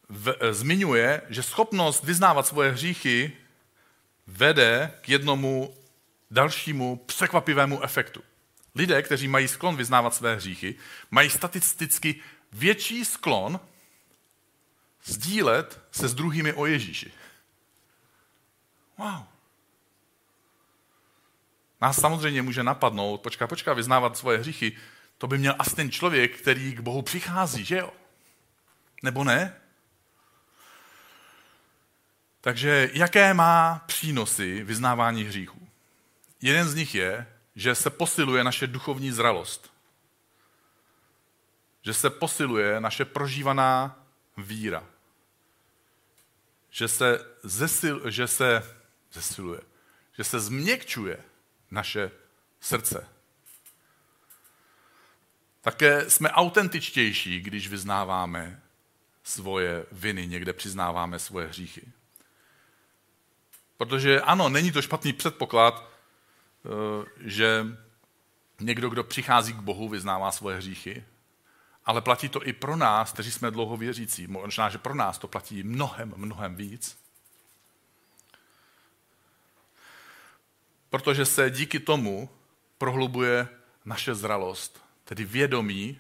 v, 0.10 0.36
eh, 0.39 0.54
zmiňuje, 0.54 1.22
že 1.30 1.44
schopnost 1.44 2.04
vyznávat 2.04 2.48
svoje 2.48 2.72
hříchy 2.72 3.32
vede 4.28 4.94
k 5.02 5.10
jednomu 5.10 5.76
dalšímu 6.32 6.96
překvapivému 6.96 7.84
efektu. 7.84 8.24
Lidé, 8.76 9.02
kteří 9.02 9.28
mají 9.28 9.48
sklon 9.48 9.76
vyznávat 9.76 10.15
své 10.15 10.36
hříchy, 10.36 10.76
mají 11.12 11.30
statisticky 11.30 12.15
větší 12.52 13.06
sklon 13.06 13.60
sdílet 15.04 15.82
se 15.91 16.08
s 16.08 16.13
druhými 16.13 16.54
o 16.54 16.65
Ježíši. 16.65 17.12
Wow. 18.98 19.24
Nás 21.82 22.00
samozřejmě 22.00 22.41
může 22.41 22.63
napadnout, 22.63 23.22
počká, 23.22 23.48
počká, 23.48 23.74
vyznávat 23.74 24.18
svoje 24.18 24.38
hříchy, 24.38 24.78
to 25.18 25.28
by 25.28 25.38
měl 25.38 25.56
asi 25.60 25.76
ten 25.76 25.91
člověk, 25.91 26.38
který 26.38 26.74
k 26.74 26.80
Bohu 26.80 27.02
přichází, 27.02 27.65
že 27.65 27.78
jo? 27.78 27.94
Nebo 29.04 29.24
ne? 29.24 29.62
Takže 32.45 32.89
jaké 32.93 33.34
má 33.34 33.84
přínosy 33.86 34.63
vyznávání 34.63 35.23
hříchů? 35.23 35.67
Jeden 36.41 36.69
z 36.69 36.75
nich 36.75 36.95
je, 36.95 37.27
že 37.55 37.75
se 37.75 37.89
posiluje 37.89 38.43
naše 38.43 38.67
duchovní 38.67 39.12
zralost. 39.12 39.73
Že 41.81 41.93
se 41.93 42.10
posiluje 42.10 42.81
naše 42.81 43.05
prožívaná 43.05 44.05
víra. 44.38 44.84
Že 46.69 46.88
se, 46.88 47.25
zesil, 47.43 48.12
že 48.12 48.27
se 48.27 48.75
zesiluje, 49.13 49.62
že 50.17 50.23
se 50.23 50.39
změkčuje 50.39 51.17
naše 51.71 52.12
srdce. 52.60 53.08
Také 55.62 56.10
jsme 56.10 56.31
autentičtější, 56.31 57.41
když 57.41 57.67
vyznáváme 57.67 58.62
svoje 59.23 59.86
viny, 59.91 60.27
někde 60.27 60.53
přiznáváme 60.53 61.19
svoje 61.19 61.47
hříchy. 61.47 61.91
Protože 63.77 64.21
ano, 64.21 64.49
není 64.49 64.71
to 64.71 64.81
špatný 64.81 65.13
předpoklad, 65.13 65.89
eh, 66.65 67.05
že 67.19 67.65
někdo, 68.59 68.89
kdo 68.89 69.03
přichází 69.03 69.53
k 69.53 69.59
Bohu, 69.59 69.89
vyznává 69.89 70.31
svoje 70.31 70.57
hříchy, 70.57 71.05
ale 71.85 72.01
platí 72.01 72.29
to 72.29 72.47
i 72.47 72.53
pro 72.53 72.75
nás, 72.75 73.11
kteří 73.13 73.31
jsme 73.31 73.51
dlouho 73.51 73.77
věřící. 73.77 74.27
Možná, 74.27 74.69
že 74.69 74.77
pro 74.77 74.95
nás 74.95 75.17
to 75.17 75.27
platí 75.27 75.63
mnohem, 75.63 76.13
mnohem 76.17 76.55
víc. 76.55 76.97
Protože 80.89 81.25
se 81.25 81.49
díky 81.49 81.79
tomu 81.79 82.29
prohlubuje 82.77 83.47
naše 83.85 84.15
zralost, 84.15 84.81
tedy 85.03 85.25
vědomí 85.25 85.99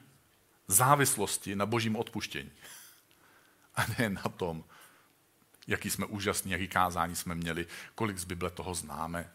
závislosti 0.67 1.55
na 1.55 1.65
božím 1.65 1.95
odpuštění. 1.95 2.51
A 3.75 3.85
ne 3.99 4.09
na 4.09 4.21
tom, 4.21 4.63
jaký 5.67 5.89
jsme 5.89 6.05
úžasní, 6.05 6.51
jaký 6.51 6.67
kázání 6.67 7.15
jsme 7.15 7.35
měli, 7.35 7.67
kolik 7.95 8.17
z 8.17 8.23
Bible 8.23 8.49
toho 8.49 8.75
známe, 8.75 9.31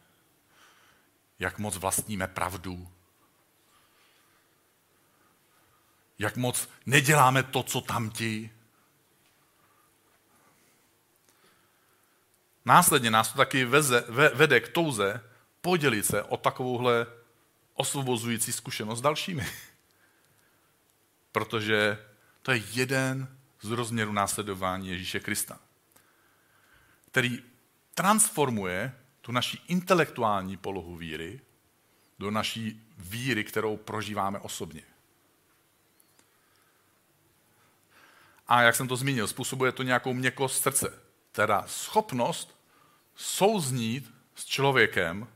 jak 1.39 1.59
moc 1.59 1.77
vlastníme 1.77 2.27
pravdu, 2.27 2.89
jak 6.19 6.37
moc 6.37 6.69
neděláme 6.87 7.43
to, 7.43 7.63
co 7.63 7.81
tamti. 7.81 8.51
Následně 12.65 13.11
nás 13.11 13.33
to 13.33 13.39
taky 13.39 13.65
veze, 13.65 14.05
vede 14.35 14.61
k 14.61 14.69
touze 14.69 15.25
podělit 15.61 16.07
se 16.07 16.23
o 16.23 16.37
takovouhle 16.37 17.07
osvobozující 17.75 18.53
zkušenost 18.53 18.99
s 18.99 19.03
dalšími. 19.03 19.47
Protože 21.33 22.07
to 22.43 22.53
je 22.53 22.63
jeden 22.73 23.37
z 23.61 23.71
rozměrů 23.71 24.13
následování 24.13 24.89
Ježíše 24.89 25.21
Krista 25.21 25.59
který 27.11 27.43
transformuje 27.95 28.95
tu 29.21 29.33
naši 29.33 29.59
intelektuální 29.69 30.57
polohu 30.57 30.97
víry 30.97 31.41
do 32.19 32.31
naší 32.31 32.83
víry, 32.99 33.45
kterou 33.45 33.77
prožíváme 33.77 34.39
osobně. 34.39 34.83
A 38.49 38.63
jak 38.63 38.77
jsem 38.77 38.89
to 38.89 38.97
zmínil, 38.97 39.29
způsobuje 39.29 39.73
to 39.73 39.83
nějakou 39.83 40.13
měkkost 40.13 40.63
srdce, 40.63 41.03
teda 41.33 41.65
schopnost 41.67 42.61
souznít 43.15 44.15
s 44.35 44.45
člověkem 44.45 45.29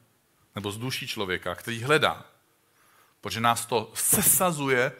nebo 0.54 0.72
s 0.72 0.78
duší 0.78 1.06
člověka, 1.06 1.54
který 1.54 1.82
hledá. 1.82 2.26
Protože 3.20 3.40
nás 3.40 3.66
to 3.66 3.92
sesazuje 3.94 4.92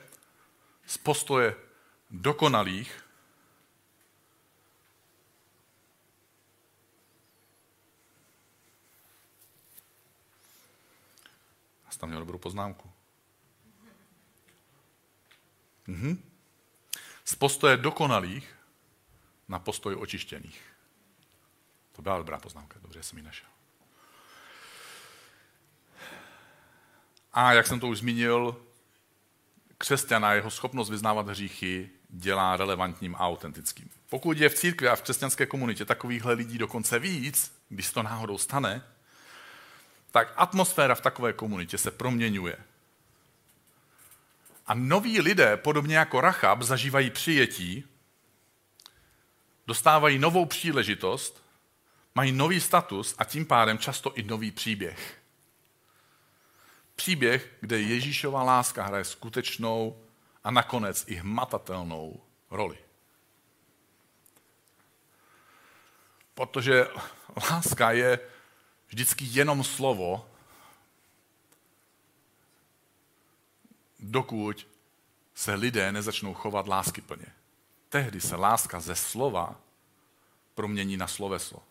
z 0.87 0.99
postoje 0.99 1.55
dokonalých 2.11 3.04
Jsi 11.95 12.01
tam 12.01 12.09
měl 12.09 12.21
dobrou 12.21 12.39
poznámku. 12.39 12.91
Mhm. 15.87 16.31
Z 17.25 17.35
postoje 17.35 17.77
dokonalých 17.77 18.55
na 19.49 19.59
postoj 19.59 19.95
očištěných. 19.95 20.63
To 21.93 22.03
byla 22.03 22.19
dobrá 22.19 22.39
poznámka, 22.39 22.79
dobře 22.83 23.03
jsem 23.03 23.19
ji 23.19 23.25
našel. 23.25 23.49
A 27.33 27.53
jak 27.53 27.67
jsem 27.67 27.81
to 27.81 27.89
už 27.89 27.99
zmínil, 27.99 28.65
křesťana 29.79 30.33
jeho 30.33 30.51
schopnost 30.51 30.91
vyznávat 30.91 31.29
hříchy 31.29 31.91
dělá 32.09 32.57
relevantním 32.57 33.15
a 33.15 33.19
autentickým. 33.19 33.91
Pokud 34.09 34.39
je 34.39 34.49
v 34.49 34.55
církvi 34.55 34.89
a 34.89 34.97
v 34.97 35.03
křesťanské 35.03 35.47
komunitě 35.47 35.85
takovýchhle 35.85 36.35
lidí 36.35 36.59
dokonce 36.59 36.99
víc, 36.99 37.59
když 37.69 37.91
to 37.91 38.03
náhodou 38.03 38.39
stane, 38.39 38.94
tak 40.15 40.33
atmosféra 40.37 40.95
v 40.95 41.01
takové 41.01 41.33
komunitě 41.33 41.79
se 41.79 41.91
proměňuje. 41.91 42.57
A 44.67 44.75
noví 44.75 45.21
lidé, 45.21 45.57
podobně 45.57 45.97
jako 45.97 46.21
Rachab, 46.21 46.63
zažívají 46.63 47.11
přijetí, 47.11 47.85
dostávají 49.67 50.19
novou 50.19 50.47
příležitost, 50.47 51.45
mají 52.15 52.33
nový 52.33 52.61
status 52.61 53.15
a 53.19 53.25
tím 53.25 53.47
pádem 53.47 53.79
často 53.79 54.15
i 54.15 54.23
nový 54.23 54.51
příběh. 54.51 55.21
Příběh, 56.97 57.57
kde 57.61 57.81
Ježíšova 57.81 58.43
láska 58.43 58.85
hraje 58.85 59.05
skutečnou 59.05 60.03
a 60.45 60.51
nakonec 60.51 61.05
i 61.07 61.15
hmatatelnou 61.15 62.21
roli. 62.51 62.79
Protože 66.35 66.87
láska 67.51 67.93
je 67.93 68.34
vždycky 68.89 69.25
jenom 69.29 69.65
slovo, 69.65 70.31
dokud 74.01 74.67
se 75.35 75.55
lidé 75.55 75.93
nezačnou 75.93 76.35
chovat 76.35 76.69
láskyplně. 76.69 77.27
Tehdy 77.89 78.21
se 78.21 78.37
láska 78.37 78.81
ze 78.81 78.97
slova 78.97 79.61
promění 80.55 80.97
na 80.97 81.07
sloveso. 81.07 81.63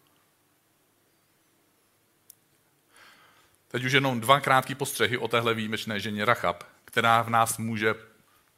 Teď 3.67 3.83
už 3.83 3.91
jenom 3.91 4.19
dva 4.19 4.39
krátké 4.39 4.75
postřehy 4.75 5.17
o 5.17 5.27
téhle 5.27 5.53
výjimečné 5.53 5.99
ženě 5.99 6.25
Rachab, 6.25 6.63
která 6.85 7.21
v 7.21 7.29
nás 7.29 7.57
může 7.57 7.95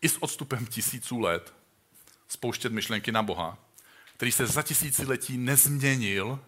i 0.02 0.10
s 0.10 0.24
odstupem 0.24 0.66
tisíců 0.66 1.20
let 1.20 1.54
spouštět 2.28 2.72
myšlenky 2.72 3.12
na 3.12 3.24
Boha, 3.24 3.58
který 4.16 4.32
se 4.32 4.48
za 4.48 4.62
tisíciletí 4.62 5.38
nezměnil 5.38 6.40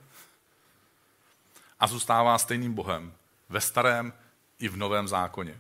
a 1.79 1.87
zůstává 1.87 2.37
stejným 2.37 2.73
Bohem 2.73 3.13
ve 3.49 3.61
starém 3.61 4.13
i 4.59 4.69
v 4.69 4.77
novém 4.77 5.07
zákoně. 5.07 5.59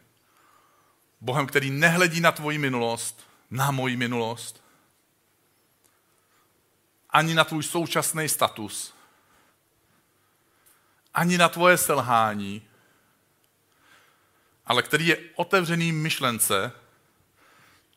Bohem, 1.21 1.47
který 1.47 1.71
nehledí 1.71 2.21
na 2.21 2.31
tvoji 2.31 2.57
minulost, 2.57 3.27
na 3.51 3.71
moji 3.71 3.97
minulost, 3.97 4.63
ani 7.09 7.35
na 7.35 7.43
tvůj 7.43 7.63
současný 7.63 8.29
status, 8.29 8.93
ani 11.13 11.37
na 11.37 11.49
tvoje 11.49 11.77
selhání, 11.77 12.67
ale 14.65 14.83
který 14.83 15.07
je 15.07 15.17
otevřený 15.35 15.91
myšlence 15.91 16.71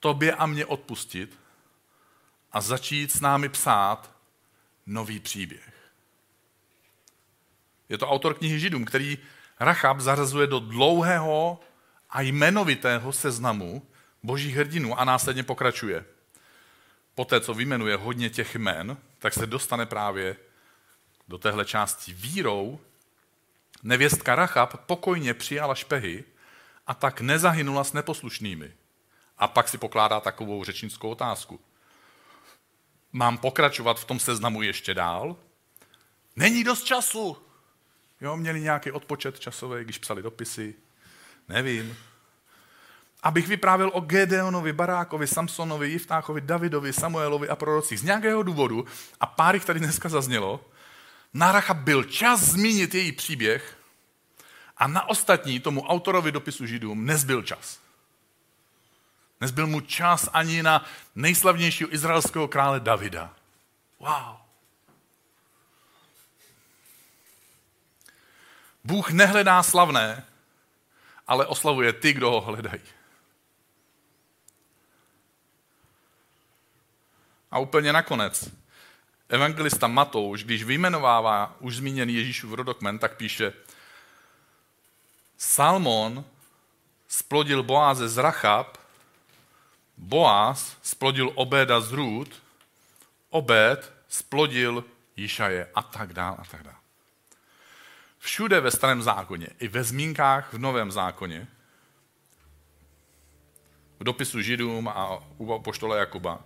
tobě 0.01 0.35
a 0.35 0.47
mě 0.47 0.67
odpustit 0.67 1.39
a 2.53 2.61
začít 2.61 3.13
s 3.13 3.21
námi 3.21 3.49
psát 3.49 4.11
nový 4.87 5.21
příběh. 5.21 5.80
Je 7.91 7.99
to 7.99 8.09
autor 8.09 8.35
knihy 8.35 8.61
Židům, 8.61 8.85
který 8.85 9.19
Rachab 9.61 10.01
zařazuje 10.01 10.47
do 10.47 10.61
dlouhého 10.61 11.61
a 12.11 12.21
jmenovitého 12.21 13.13
seznamu 13.13 13.87
božích 14.23 14.57
hrdinů 14.57 15.01
a 15.01 15.05
následně 15.05 15.43
pokračuje. 15.43 16.05
Poté, 17.15 17.41
co 17.41 17.55
vymenuje 17.55 17.97
hodně 17.97 18.31
těch 18.31 18.55
jmen, 18.55 18.97
tak 19.19 19.35
se 19.35 19.47
dostane 19.47 19.87
právě 19.87 20.37
do 21.29 21.39
téhle 21.39 21.65
části 21.65 22.13
vírou. 22.13 22.81
Nevěstka 23.83 24.35
Rachab 24.35 24.87
pokojně 24.87 25.35
přijala 25.35 25.75
špehy 25.75 26.25
a 26.87 26.95
tak 26.95 27.21
nezahynula 27.21 27.85
s 27.85 27.93
neposlušnými. 27.93 28.73
A 29.39 29.49
pak 29.49 29.69
si 29.69 29.79
pokládá 29.79 30.21
takovou 30.21 30.65
řečnickou 30.65 31.11
otázku. 31.11 31.61
Mám 33.13 33.39
pokračovat 33.39 34.01
v 34.01 34.05
tom 34.05 34.19
seznamu 34.19 34.63
ještě 34.63 34.95
dál? 34.95 35.37
Není 36.37 36.65
dost 36.65 36.85
času. 36.85 37.50
Jo, 38.21 38.37
měli 38.37 38.61
nějaký 38.61 38.93
odpočet 38.93 39.41
časový, 39.41 39.85
když 39.85 39.99
psali 39.99 40.23
dopisy. 40.23 40.75
Nevím. 41.49 41.97
Abych 43.23 43.49
vyprávěl 43.49 43.91
o 43.95 44.01
Gedeonovi, 44.01 44.73
Barákovi, 44.73 45.27
Samsonovi, 45.27 45.89
Jiftáchovi, 45.89 46.41
Davidovi, 46.41 46.93
Samuelovi 46.93 47.49
a 47.49 47.57
prorocích 47.57 48.01
z 48.01 48.03
nějakého 48.03 48.43
důvodu, 48.43 48.85
a 49.21 49.27
pár 49.27 49.55
jich 49.55 49.65
tady 49.65 49.81
dneska 49.81 50.09
zaznělo, 50.09 50.65
na 51.35 51.53
Racha 51.53 51.75
byl 51.75 52.05
čas 52.05 52.41
zmínit 52.41 52.95
její 52.95 53.13
příběh 53.13 53.77
a 54.77 54.89
na 54.89 55.09
ostatní 55.09 55.61
tomu 55.61 55.83
autorovi 55.83 56.33
dopisu 56.33 56.67
Židům 56.67 57.07
nezbyl 57.07 57.43
čas. 57.43 57.81
Nezbyl 59.41 59.67
mu 59.67 59.81
čas 59.81 60.29
ani 60.33 60.63
na 60.63 60.85
nejslavnějšího 61.15 61.95
izraelského 61.95 62.49
krále 62.49 62.81
Davida. 62.81 63.35
Wow. 63.99 64.40
Bůh 68.85 69.11
nehledá 69.11 69.63
slavné, 69.63 70.27
ale 71.27 71.47
oslavuje 71.47 71.93
ty, 71.93 72.13
kdo 72.13 72.31
ho 72.31 72.41
hledají. 72.41 72.83
A 77.51 77.59
úplně 77.59 77.93
nakonec, 77.93 78.51
evangelista 79.29 79.87
Matouš, 79.87 80.45
když 80.45 80.65
vyjmenovává 80.65 81.57
už 81.61 81.77
zmíněný 81.77 82.15
Ježíšův 82.15 82.53
rodokmen, 82.53 82.99
tak 82.99 83.17
píše, 83.17 83.53
Salmon 85.39 86.25
splodil 87.09 87.63
Boáze 87.63 88.09
z 88.09 88.17
Rachab, 88.17 88.79
Boaz 89.97 90.77
splodil 90.83 91.33
Obéda 91.35 91.81
z 91.81 91.93
Růd, 91.93 92.43
Obed 93.31 93.93
splodil 94.09 94.85
Jišaje 95.17 95.71
a 95.75 95.83
tak 95.83 96.13
dále 96.13 96.37
a 96.37 96.45
tak 96.45 96.63
dále. 96.63 96.80
Všude 98.23 98.61
ve 98.61 98.71
starém 98.71 99.03
zákoně, 99.03 99.49
i 99.59 99.69
ve 99.69 99.85
zmínkách 99.85 100.53
v 100.53 100.59
novém 100.59 100.93
zákoně, 100.93 101.47
v 104.01 104.05
dopisu 104.05 104.41
Židům 104.41 104.89
a 104.89 105.19
u 105.39 105.59
poštole 105.59 105.99
Jakuba, 105.99 106.45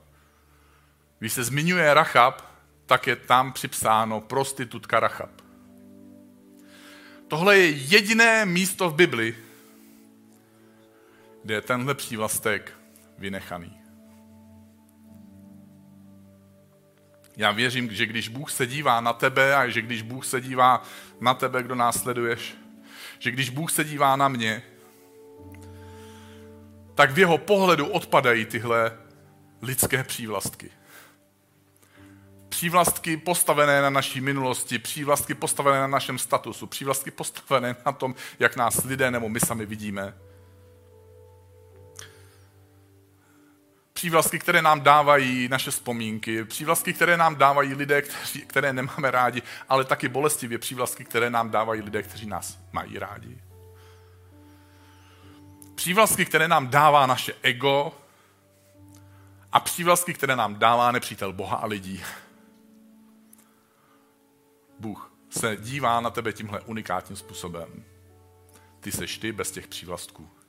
když 1.19 1.33
se 1.33 1.45
zmiňuje 1.45 1.95
Rachab, 1.95 2.43
tak 2.87 3.07
je 3.07 3.17
tam 3.17 3.53
připsáno 3.53 4.21
prostitutka 4.21 5.01
Rachab. 5.01 5.31
Tohle 7.29 7.59
je 7.59 7.71
jediné 7.71 8.47
místo 8.47 8.91
v 8.91 8.95
Bibli, 8.95 9.37
kde 11.43 11.55
je 11.55 11.61
tenhle 11.61 11.95
přívlastek 11.95 12.73
vynechaný. 13.19 13.85
Já 17.37 17.51
věřím, 17.51 17.93
že 17.93 18.07
když 18.07 18.29
Bůh 18.29 18.51
se 18.51 18.67
dívá 18.67 19.01
na 19.01 19.13
tebe 19.13 19.57
a 19.57 19.69
že 19.69 19.83
když 19.83 20.03
Bůh 20.03 20.27
se 20.27 20.41
dívá 20.41 20.83
na 21.21 21.35
tebe, 21.35 21.63
kdo 21.63 21.75
následuješ, 21.75 22.55
že 23.19 23.31
když 23.31 23.51
Bůh 23.51 23.73
se 23.73 23.85
dívá 23.85 24.17
na 24.17 24.29
mě, 24.29 24.63
tak 26.95 27.11
v 27.11 27.19
jeho 27.19 27.39
pohledu 27.39 27.87
odpadají 27.87 28.45
tyhle 28.45 28.99
lidské 29.63 30.05
přívlastky. 30.05 30.71
Přívlastky 32.49 33.17
postavené 33.17 33.83
na 33.83 33.91
naší 33.91 34.21
minulosti, 34.21 34.79
přívlastky 34.79 35.35
postavené 35.35 35.81
na 35.81 35.87
našem 35.87 36.19
statusu, 36.19 36.67
přívlastky 36.67 37.11
postavené 37.11 37.77
na 37.87 37.93
tom, 37.93 38.15
jak 38.39 38.57
nás 38.57 38.85
lidé 38.85 39.11
nebo 39.11 39.29
my 39.29 39.41
sami 39.41 39.67
vidíme. 39.67 40.15
Přívlastky, 44.05 44.39
které 44.39 44.63
nám 44.63 44.81
dávají 44.81 45.49
naše 45.49 45.71
vzpomínky, 45.71 46.45
přívlastky, 46.45 46.93
které 46.93 47.17
nám 47.17 47.37
dávají 47.37 47.75
lidé, 47.75 48.03
kteří, 48.03 48.41
které 48.41 48.73
nemáme 48.73 49.11
rádi, 49.11 49.43
ale 49.69 49.85
taky 49.85 50.09
bolestivě 50.09 50.59
přívlastky, 50.59 51.05
které 51.05 51.31
nám 51.31 51.51
dávají 51.51 51.81
lidé, 51.83 52.03
kteří 52.03 52.27
nás 52.27 52.59
mají 52.73 52.99
rádi. 52.99 53.39
Přívlastky, 55.75 56.25
které 56.25 56.49
nám 56.49 56.69
dává 56.69 57.07
naše 57.07 57.35
ego 57.43 57.93
a 59.53 59.61
přívlastky, 59.61 60.15
které 60.15 60.37
nám 60.37 60.59
dává 60.59 60.93
nepřítel 60.93 61.33
Boha 61.33 61.57
a 61.57 61.67
lidí. 61.67 62.03
Bůh 64.79 65.13
se 65.31 65.57
dívá 65.57 66.01
na 66.01 66.11
tebe 66.11 66.33
tímhle 66.33 66.61
unikátním 66.61 67.17
způsobem. 67.17 67.85
Ty 68.81 68.93
seš 68.93 69.19
ty 69.19 69.33
bez 69.33 69.51
těch 69.51 69.67
přívlastků. 69.67 70.44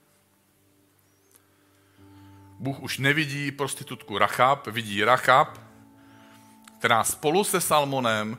Bůh 2.58 2.80
už 2.80 2.98
nevidí 2.98 3.52
prostitutku 3.52 4.18
Rachab, 4.18 4.66
vidí 4.66 5.04
Rachab, 5.04 5.58
která 6.78 7.04
spolu 7.04 7.44
se 7.44 7.60
Salmonem 7.60 8.38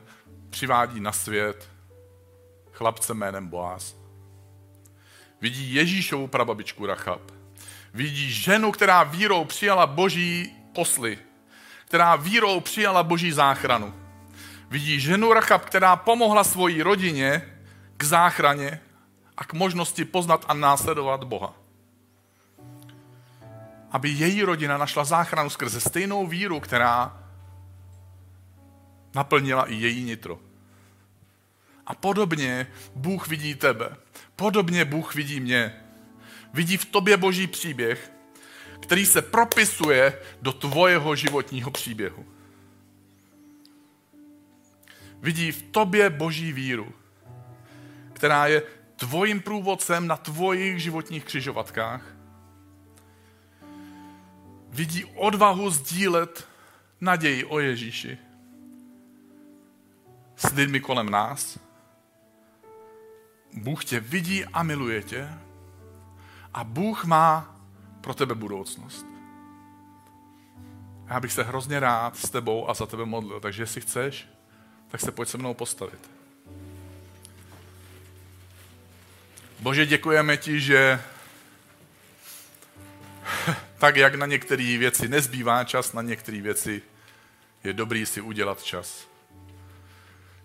přivádí 0.50 1.00
na 1.00 1.12
svět 1.12 1.68
chlapce 2.72 3.14
jménem 3.14 3.48
Boaz. 3.48 3.96
Vidí 5.40 5.74
Ježíšovu 5.74 6.26
prababičku 6.26 6.86
Rachab. 6.86 7.20
Vidí 7.94 8.32
ženu, 8.32 8.72
která 8.72 9.02
vírou 9.02 9.44
přijala 9.44 9.86
boží 9.86 10.52
posly, 10.74 11.18
která 11.84 12.16
vírou 12.16 12.60
přijala 12.60 13.02
boží 13.02 13.32
záchranu. 13.32 13.94
Vidí 14.70 15.00
ženu 15.00 15.32
Rachab, 15.32 15.64
která 15.64 15.96
pomohla 15.96 16.44
svojí 16.44 16.82
rodině 16.82 17.58
k 17.96 18.04
záchraně 18.04 18.80
a 19.36 19.44
k 19.44 19.52
možnosti 19.52 20.04
poznat 20.04 20.44
a 20.48 20.54
následovat 20.54 21.24
Boha 21.24 21.67
aby 23.90 24.08
její 24.08 24.42
rodina 24.42 24.78
našla 24.78 25.04
záchranu 25.04 25.50
skrze 25.50 25.80
stejnou 25.80 26.26
víru, 26.26 26.60
která 26.60 27.24
naplnila 29.14 29.64
i 29.70 29.74
její 29.74 30.04
nitro. 30.04 30.38
A 31.86 31.94
podobně 31.94 32.66
Bůh 32.94 33.28
vidí 33.28 33.54
tebe. 33.54 33.96
Podobně 34.36 34.84
Bůh 34.84 35.14
vidí 35.14 35.40
mě. 35.40 35.74
Vidí 36.52 36.76
v 36.76 36.84
tobě 36.84 37.16
boží 37.16 37.46
příběh, 37.46 38.12
který 38.80 39.06
se 39.06 39.22
propisuje 39.22 40.18
do 40.42 40.52
tvojeho 40.52 41.16
životního 41.16 41.70
příběhu. 41.70 42.26
Vidí 45.20 45.52
v 45.52 45.62
tobě 45.62 46.10
boží 46.10 46.52
víru, 46.52 46.92
která 48.12 48.46
je 48.46 48.62
tvojím 48.96 49.40
průvodcem 49.40 50.06
na 50.06 50.16
tvojich 50.16 50.82
životních 50.82 51.24
křižovatkách. 51.24 52.17
Vidí 54.68 55.04
odvahu 55.04 55.70
sdílet 55.70 56.48
naději 57.00 57.44
o 57.44 57.58
Ježíši 57.58 58.18
s 60.36 60.52
lidmi 60.52 60.80
kolem 60.80 61.10
nás. 61.10 61.58
Bůh 63.52 63.84
tě 63.84 64.00
vidí 64.00 64.44
a 64.44 64.62
miluje 64.62 65.02
tě 65.02 65.28
a 66.54 66.64
Bůh 66.64 67.04
má 67.04 67.56
pro 68.00 68.14
tebe 68.14 68.34
budoucnost. 68.34 69.06
Já 71.06 71.20
bych 71.20 71.32
se 71.32 71.42
hrozně 71.42 71.80
rád 71.80 72.16
s 72.16 72.30
tebou 72.30 72.70
a 72.70 72.74
za 72.74 72.86
tebe 72.86 73.04
modlil, 73.04 73.40
takže 73.40 73.62
jestli 73.62 73.80
chceš, 73.80 74.28
tak 74.88 75.00
se 75.00 75.12
pojď 75.12 75.28
se 75.28 75.38
mnou 75.38 75.54
postavit. 75.54 76.10
Bože, 79.60 79.86
děkujeme 79.86 80.36
ti, 80.36 80.60
že 80.60 81.00
tak 83.78 83.96
jak 83.96 84.14
na 84.14 84.26
některé 84.26 84.78
věci 84.78 85.08
nezbývá 85.08 85.64
čas, 85.64 85.92
na 85.92 86.02
některé 86.02 86.40
věci 86.40 86.82
je 87.64 87.72
dobrý 87.72 88.06
si 88.06 88.20
udělat 88.20 88.62
čas. 88.62 89.08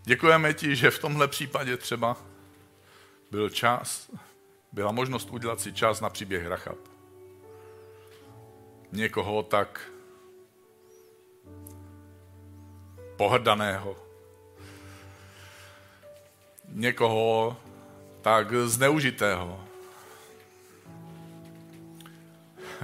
Děkujeme 0.03 0.53
ti, 0.53 0.75
že 0.75 0.91
v 0.91 0.99
tomhle 0.99 1.27
případě 1.27 1.77
třeba 1.77 2.17
byl 3.31 3.49
čas, 3.49 4.11
byla 4.71 4.91
možnost 4.91 5.29
udělat 5.31 5.61
si 5.61 5.73
čas 5.73 6.01
na 6.01 6.09
příběh 6.09 6.47
Rachab. 6.47 6.77
Někoho 8.91 9.43
tak 9.43 9.91
pohrdaného, 13.17 13.95
někoho 16.67 17.57
tak 18.21 18.53
zneužitého, 18.65 19.63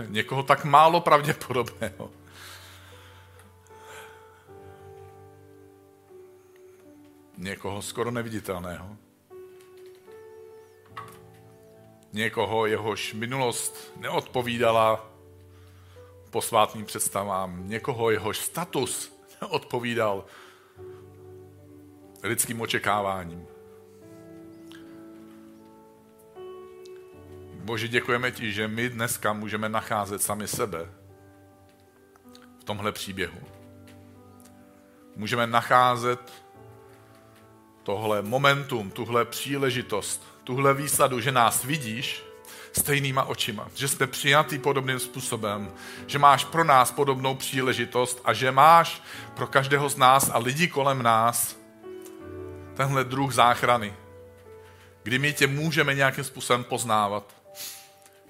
někoho 0.08 0.44
tak 0.44 0.66
málo 0.66 1.02
pravděpodobného. 1.02 2.12
Někoho 7.38 7.82
skoro 7.82 8.12
neviditelného. 8.12 8.98
Někoho, 12.14 12.66
jehož 12.66 13.14
minulost 13.14 13.94
neodpovídala 13.98 15.10
posvátným 16.30 16.86
představám. 16.86 17.70
Někoho, 17.70 18.12
jehož 18.12 18.38
status 18.38 19.20
neodpovídal 19.42 20.26
lidským 22.24 22.62
očekáváním. 22.62 23.48
Bože, 27.60 27.88
děkujeme 27.88 28.32
ti, 28.32 28.54
že 28.54 28.68
my 28.68 28.90
dneska 28.90 29.34
můžeme 29.34 29.70
nacházet 29.70 30.22
sami 30.22 30.48
sebe 30.48 30.90
v 32.60 32.64
tomhle 32.64 32.92
příběhu. 32.92 33.40
Můžeme 35.16 35.48
nacházet 35.48 36.34
tohle 37.84 38.22
momentum, 38.22 38.92
tuhle 38.92 39.26
příležitost, 39.26 40.28
tuhle 40.44 40.74
výsadu, 40.74 41.20
že 41.20 41.32
nás 41.32 41.64
vidíš 41.64 42.24
stejnýma 42.72 43.24
očima, 43.24 43.68
že 43.76 43.88
jsme 43.88 44.08
přijatý 44.08 44.60
podobným 44.60 45.00
způsobem, 45.00 45.74
že 46.08 46.20
máš 46.20 46.46
pro 46.46 46.64
nás 46.64 46.92
podobnou 46.92 47.36
příležitost 47.36 48.22
a 48.24 48.34
že 48.34 48.52
máš 48.52 49.02
pro 49.36 49.48
každého 49.48 49.90
z 49.90 49.98
nás 49.98 50.30
a 50.34 50.38
lidí 50.38 50.68
kolem 50.68 51.04
nás 51.04 51.58
tenhle 52.74 53.04
druh 53.04 53.34
záchrany, 53.34 53.94
kdy 55.04 55.20
my 55.20 55.34
tě 55.34 55.48
můžeme 55.48 55.94
nějakým 55.96 56.24
způsobem 56.24 56.64
poznávat 56.64 57.39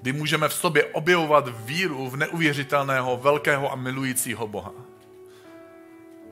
kdy 0.01 0.13
můžeme 0.13 0.49
v 0.49 0.53
sobě 0.53 0.85
objevovat 0.85 1.45
víru 1.65 2.09
v 2.09 2.17
neuvěřitelného, 2.17 3.17
velkého 3.17 3.71
a 3.71 3.75
milujícího 3.75 4.47
Boha. 4.47 4.73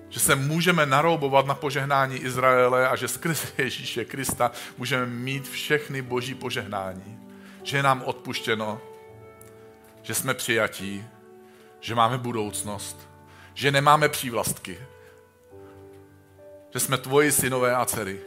Že 0.10 0.19
se 0.19 0.36
můžeme 0.36 0.86
naroubovat 0.86 1.45
na 1.45 1.56
požehnání 1.56 2.17
Izraele 2.17 2.89
a 2.89 2.95
že 2.95 3.08
skrze 3.08 3.47
Ježíše 3.58 4.06
Krista 4.06 4.51
můžeme 4.77 5.06
mít 5.06 5.49
všechny 5.49 6.01
boží 6.01 6.36
požehnání. 6.36 7.19
Že 7.63 7.77
je 7.77 7.84
nám 7.84 8.03
odpuštěno, 8.06 8.82
že 10.01 10.13
jsme 10.13 10.34
přijatí, 10.34 11.06
že 11.80 11.95
máme 11.95 12.17
budoucnost, 12.17 13.10
že 13.53 13.71
nemáme 13.71 14.10
přívlastky, 14.10 14.80
že 16.73 16.80
jsme 16.80 16.97
tvoji 16.97 17.32
synové 17.32 17.75
a 17.75 17.86
dcery. 17.86 18.19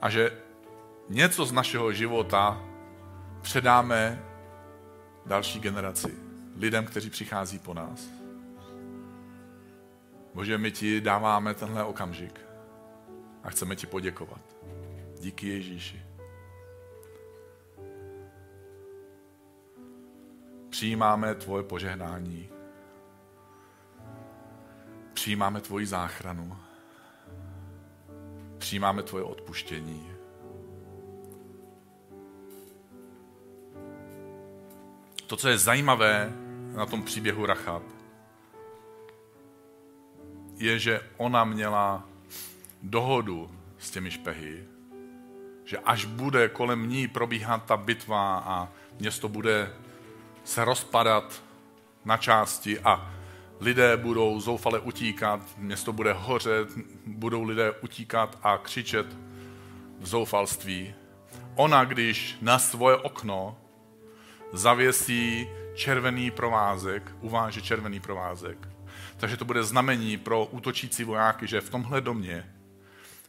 A 0.00 0.10
že 0.10 0.43
něco 1.08 1.44
z 1.44 1.52
našeho 1.52 1.92
života 1.92 2.62
předáme 3.42 4.24
další 5.26 5.60
generaci, 5.60 6.14
lidem, 6.56 6.86
kteří 6.86 7.10
přichází 7.10 7.58
po 7.58 7.74
nás. 7.74 8.08
Bože, 10.34 10.58
my 10.58 10.70
ti 10.70 11.00
dáváme 11.00 11.54
tenhle 11.54 11.84
okamžik 11.84 12.40
a 13.42 13.50
chceme 13.50 13.76
ti 13.76 13.86
poděkovat. 13.86 14.56
Díky 15.20 15.48
Ježíši. 15.48 16.02
Přijímáme 20.70 21.34
tvoje 21.34 21.64
požehnání. 21.64 22.48
Přijímáme 25.12 25.60
tvoji 25.60 25.86
záchranu. 25.86 26.56
Přijímáme 28.58 29.02
tvoje 29.02 29.24
odpuštění. 29.24 30.13
To, 35.26 35.36
co 35.36 35.48
je 35.48 35.58
zajímavé 35.58 36.32
na 36.74 36.86
tom 36.86 37.02
příběhu 37.02 37.46
Rachab, 37.46 37.82
je, 40.56 40.78
že 40.78 41.00
ona 41.16 41.44
měla 41.44 42.08
dohodu 42.82 43.50
s 43.78 43.90
těmi 43.90 44.10
špehy, 44.10 44.64
že 45.64 45.78
až 45.78 46.04
bude 46.04 46.48
kolem 46.48 46.88
ní 46.88 47.08
probíhat 47.08 47.64
ta 47.64 47.76
bitva 47.76 48.38
a 48.38 48.68
město 49.00 49.28
bude 49.28 49.72
se 50.44 50.64
rozpadat 50.64 51.42
na 52.04 52.16
části 52.16 52.80
a 52.80 53.14
lidé 53.60 53.96
budou 53.96 54.40
zoufale 54.40 54.80
utíkat, 54.80 55.40
město 55.58 55.92
bude 55.92 56.12
hořet, 56.12 56.68
budou 57.06 57.42
lidé 57.42 57.70
utíkat 57.70 58.38
a 58.42 58.58
křičet 58.58 59.06
v 59.98 60.06
zoufalství. 60.06 60.94
Ona, 61.54 61.84
když 61.84 62.36
na 62.40 62.58
svoje 62.58 62.96
okno 62.96 63.56
zavěsí 64.54 65.48
červený 65.74 66.30
provázek, 66.30 67.12
uváže 67.20 67.62
červený 67.62 68.00
provázek. 68.00 68.68
Takže 69.16 69.36
to 69.36 69.44
bude 69.44 69.64
znamení 69.64 70.16
pro 70.16 70.44
útočící 70.44 71.04
vojáky, 71.04 71.46
že 71.46 71.60
v 71.60 71.70
tomhle 71.70 72.00
domě 72.00 72.54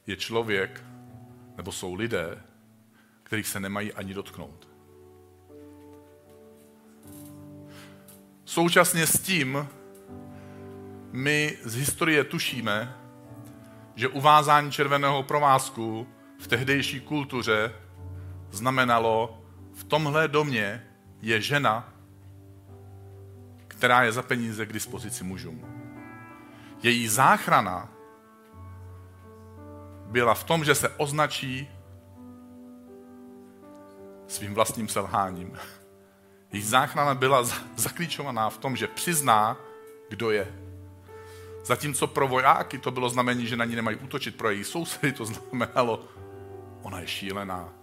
je 0.07 0.15
člověk, 0.15 0.83
nebo 1.57 1.71
jsou 1.71 1.93
lidé, 1.93 2.43
kterých 3.23 3.47
se 3.47 3.59
nemají 3.59 3.93
ani 3.93 4.13
dotknout. 4.13 4.67
Současně 8.45 9.07
s 9.07 9.19
tím 9.19 9.67
my 11.11 11.57
z 11.63 11.75
historie 11.75 12.23
tušíme, 12.23 12.95
že 13.95 14.07
uvázání 14.07 14.71
červeného 14.71 15.23
provázku 15.23 16.07
v 16.39 16.47
tehdejší 16.47 16.99
kultuře 16.99 17.73
znamenalo 18.51 19.41
v 19.73 19.83
tomhle 19.83 20.27
domě 20.27 20.94
je 21.21 21.41
žena, 21.41 21.93
která 23.67 24.03
je 24.03 24.11
za 24.11 24.21
peníze 24.21 24.65
k 24.65 24.73
dispozici 24.73 25.23
mužům. 25.23 25.65
Její 26.83 27.07
záchrana 27.07 27.89
byla 30.05 30.33
v 30.33 30.43
tom, 30.43 30.65
že 30.65 30.75
se 30.75 30.89
označí 30.89 31.69
svým 34.27 34.53
vlastním 34.53 34.87
selháním. 34.87 35.57
Její 36.51 36.61
záchrana 36.61 37.13
byla 37.13 37.43
zaklíčovaná 37.75 38.49
v 38.49 38.57
tom, 38.57 38.75
že 38.75 38.87
přizná, 38.87 39.57
kdo 40.09 40.31
je. 40.31 40.47
Zatímco 41.63 42.07
pro 42.07 42.27
vojáky 42.27 42.77
to 42.77 42.91
bylo 42.91 43.09
znamení, 43.09 43.47
že 43.47 43.57
na 43.57 43.65
ní 43.65 43.75
nemají 43.75 43.97
útočit, 43.97 44.37
pro 44.37 44.49
její 44.49 44.63
sousedy 44.63 45.11
to 45.11 45.25
znamenalo, 45.31 46.03
ona 46.81 46.99
je 46.99 47.07
šílená, 47.07 47.73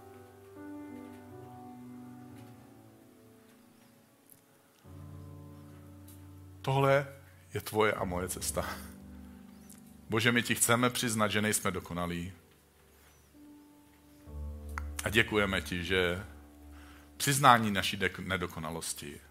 Tohle 6.63 7.07
je 7.53 7.61
tvoje 7.61 7.93
a 7.93 8.03
moje 8.03 8.29
cesta. 8.29 8.69
Bože, 10.09 10.31
my 10.31 10.43
ti 10.43 10.55
chceme 10.55 10.89
přiznat, 10.89 11.27
že 11.27 11.41
nejsme 11.41 11.71
dokonalí. 11.71 12.33
A 15.03 15.09
děkujeme 15.09 15.61
ti, 15.61 15.83
že 15.83 16.25
přiznání 17.17 17.71
naší 17.71 17.99
nedokonalosti, 18.19 19.21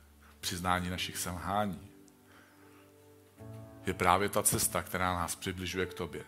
přiznání 0.41 0.91
našich 0.91 1.19
selhání 1.19 1.93
je 3.87 3.95
právě 3.95 4.29
ta 4.29 4.43
cesta, 4.43 4.83
která 4.83 5.15
nás 5.15 5.37
přibližuje 5.37 5.87
k 5.87 5.95
tobě. 5.95 6.25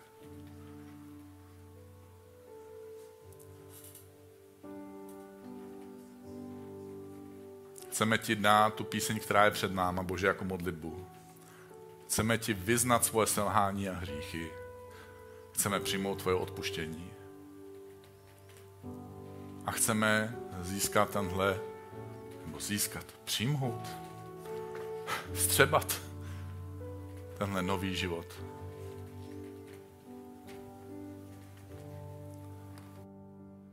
Chceme 7.94 8.18
ti 8.18 8.36
dát 8.36 8.74
tu 8.74 8.84
píseň, 8.84 9.20
která 9.20 9.44
je 9.44 9.50
před 9.50 9.72
náma, 9.72 10.02
Bože, 10.02 10.26
jako 10.26 10.44
modlitbu. 10.44 11.06
Chceme 12.06 12.38
ti 12.38 12.54
vyznat 12.54 13.04
svoje 13.04 13.26
selhání 13.26 13.88
a 13.88 13.92
hříchy. 13.92 14.50
Chceme 15.52 15.80
přijmout 15.80 16.22
tvoje 16.22 16.36
odpuštění. 16.36 17.10
A 19.66 19.70
chceme 19.70 20.36
získat 20.60 21.10
tenhle, 21.10 21.60
nebo 22.46 22.60
získat, 22.60 23.04
přijmout, 23.24 23.88
střebat 25.34 26.00
tenhle 27.38 27.62
nový 27.62 27.96
život. 27.96 28.26